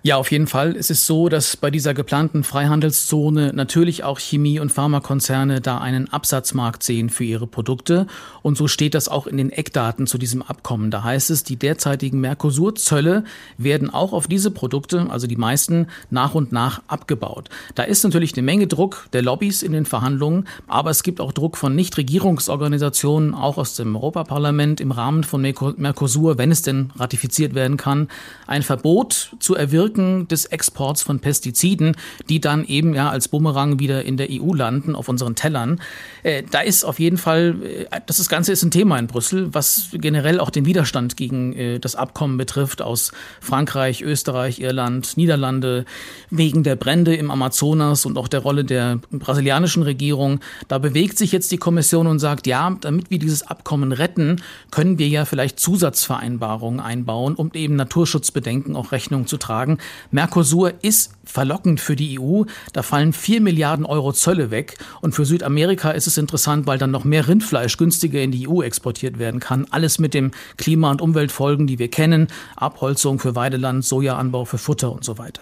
[0.02, 0.78] Ja, auf jeden Fall.
[0.78, 6.08] Es ist so, dass bei dieser geplanten Freihandelszone natürlich auch Chemie- und Pharmakonzerne da einen
[6.08, 8.08] Absatzmarkt sehen für ihre Produkte.
[8.42, 10.90] Und so steht das auch in den Eckdaten zu diesem Abkommen.
[10.90, 13.26] Da heißt es, die derzeitigen Mercosur-Zölle
[13.58, 17.50] werden auch auf diese Produkte, also die meisten, nach und nach abgebaut.
[17.76, 21.34] Da ist natürlich eine Menge Druck der Lobbys in den Verhandlungen, aber es gibt auch
[21.34, 27.54] Druck von Nichtregierungsorganisationen, auch aus dem Europaparlament im Rahmen von Mercosur, wenn es denn ratifiziert
[27.54, 28.08] werden kann,
[28.48, 31.96] ein Verbot zu erwirken Wirken des Exports von Pestiziden,
[32.30, 35.82] die dann eben ja als Bumerang wieder in der EU landen, auf unseren Tellern.
[36.22, 37.56] Äh, da ist auf jeden Fall,
[37.90, 41.80] äh, das Ganze ist ein Thema in Brüssel, was generell auch den Widerstand gegen äh,
[41.80, 43.12] das Abkommen betrifft aus
[43.42, 45.86] Frankreich, Österreich, Irland, Niederlande,
[46.30, 50.40] wegen der Brände im Amazonas und auch der Rolle der brasilianischen Regierung.
[50.68, 55.00] Da bewegt sich jetzt die Kommission und sagt, ja, damit wir dieses Abkommen retten, können
[55.00, 59.79] wir ja vielleicht Zusatzvereinbarungen einbauen, um eben Naturschutzbedenken auch Rechnung zu tragen.
[60.12, 62.44] Mercosur ist verlockend für die EU.
[62.74, 64.78] Da fallen vier Milliarden Euro Zölle weg.
[65.02, 68.62] Und für Südamerika ist es interessant, weil dann noch mehr Rindfleisch günstiger in die EU
[68.62, 69.68] exportiert werden kann.
[69.70, 72.28] Alles mit dem Klima- und Umweltfolgen, die wir kennen.
[72.56, 75.42] Abholzung für Weideland, Sojaanbau für Futter und so weiter.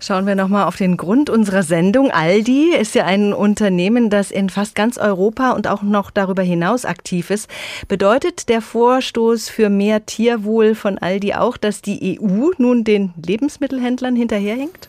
[0.00, 2.10] Schauen wir nochmal auf den Grund unserer Sendung.
[2.10, 6.84] Aldi ist ja ein Unternehmen, das in fast ganz Europa und auch noch darüber hinaus
[6.84, 7.50] aktiv ist.
[7.88, 14.14] Bedeutet der Vorstoß für mehr Tierwohl von Aldi auch, dass die EU nun den Lebensmittelhändlern
[14.14, 14.88] hinterherhinkt?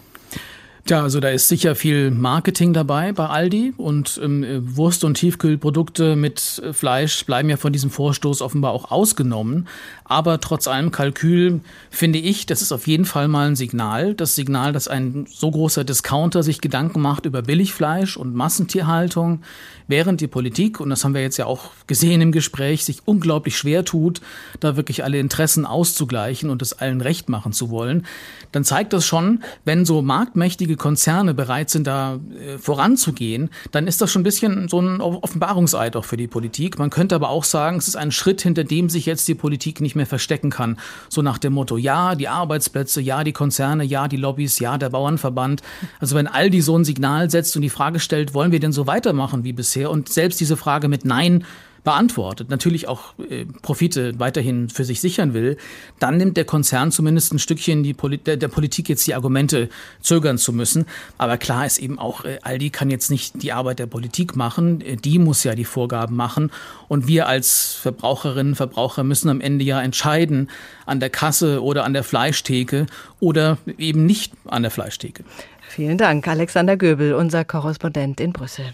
[0.89, 4.43] Ja, also da ist sicher viel Marketing dabei bei Aldi und ähm,
[4.75, 9.67] Wurst- und Tiefkühlprodukte mit äh, Fleisch bleiben ja von diesem Vorstoß offenbar auch ausgenommen.
[10.03, 11.61] Aber trotz allem Kalkül
[11.91, 14.15] finde ich, das ist auf jeden Fall mal ein Signal.
[14.15, 19.43] Das Signal, dass ein so großer Discounter sich Gedanken macht über Billigfleisch und Massentierhaltung,
[19.87, 23.55] während die Politik, und das haben wir jetzt ja auch gesehen im Gespräch, sich unglaublich
[23.55, 24.21] schwer tut,
[24.59, 28.07] da wirklich alle Interessen auszugleichen und es allen recht machen zu wollen,
[28.51, 34.01] dann zeigt das schon, wenn so marktmächtige Konzerne bereit sind, da äh, voranzugehen, dann ist
[34.01, 36.79] das schon ein bisschen so ein Offenbarungseid auch für die Politik.
[36.79, 39.81] Man könnte aber auch sagen, es ist ein Schritt, hinter dem sich jetzt die Politik
[39.81, 40.79] nicht mehr verstecken kann.
[41.09, 44.89] So nach dem Motto, ja, die Arbeitsplätze, ja, die Konzerne, ja, die Lobbys, ja, der
[44.89, 45.61] Bauernverband.
[45.99, 48.87] Also wenn Aldi so ein Signal setzt und die Frage stellt, wollen wir denn so
[48.87, 49.91] weitermachen wie bisher?
[49.91, 51.45] Und selbst diese Frage mit Nein
[51.83, 55.57] beantwortet, natürlich auch äh, Profite weiterhin für sich sichern will,
[55.99, 59.69] dann nimmt der Konzern zumindest ein Stückchen die Poli der, der, Politik jetzt die Argumente
[60.01, 60.85] zögern zu müssen.
[61.17, 64.81] Aber klar ist eben auch, äh, Aldi kann jetzt nicht die Arbeit der Politik machen,
[64.81, 66.51] äh, die muss ja die Vorgaben machen.
[66.87, 70.49] Und wir als Verbraucherinnen, Verbraucher müssen am Ende ja entscheiden,
[70.85, 72.87] an der Kasse oder an der Fleischtheke
[73.19, 75.23] oder eben nicht an der Fleischtheke.
[75.69, 78.73] Vielen Dank, Alexander Göbel, unser Korrespondent in Brüssel.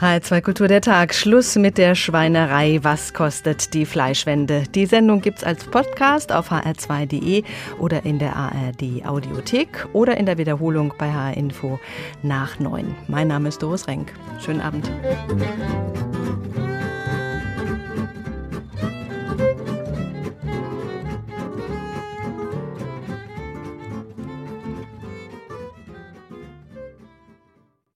[0.00, 1.14] H2 Kultur der Tag.
[1.14, 2.80] Schluss mit der Schweinerei.
[2.82, 4.64] Was kostet die Fleischwende?
[4.74, 7.44] Die Sendung gibt's als Podcast auf hr2.de
[7.78, 11.78] oder in der ARD Audiothek oder in der Wiederholung bei HR Info
[12.22, 12.94] nach 9.
[13.06, 14.12] Mein Name ist Doris Renk.
[14.44, 14.90] Schönen Abend.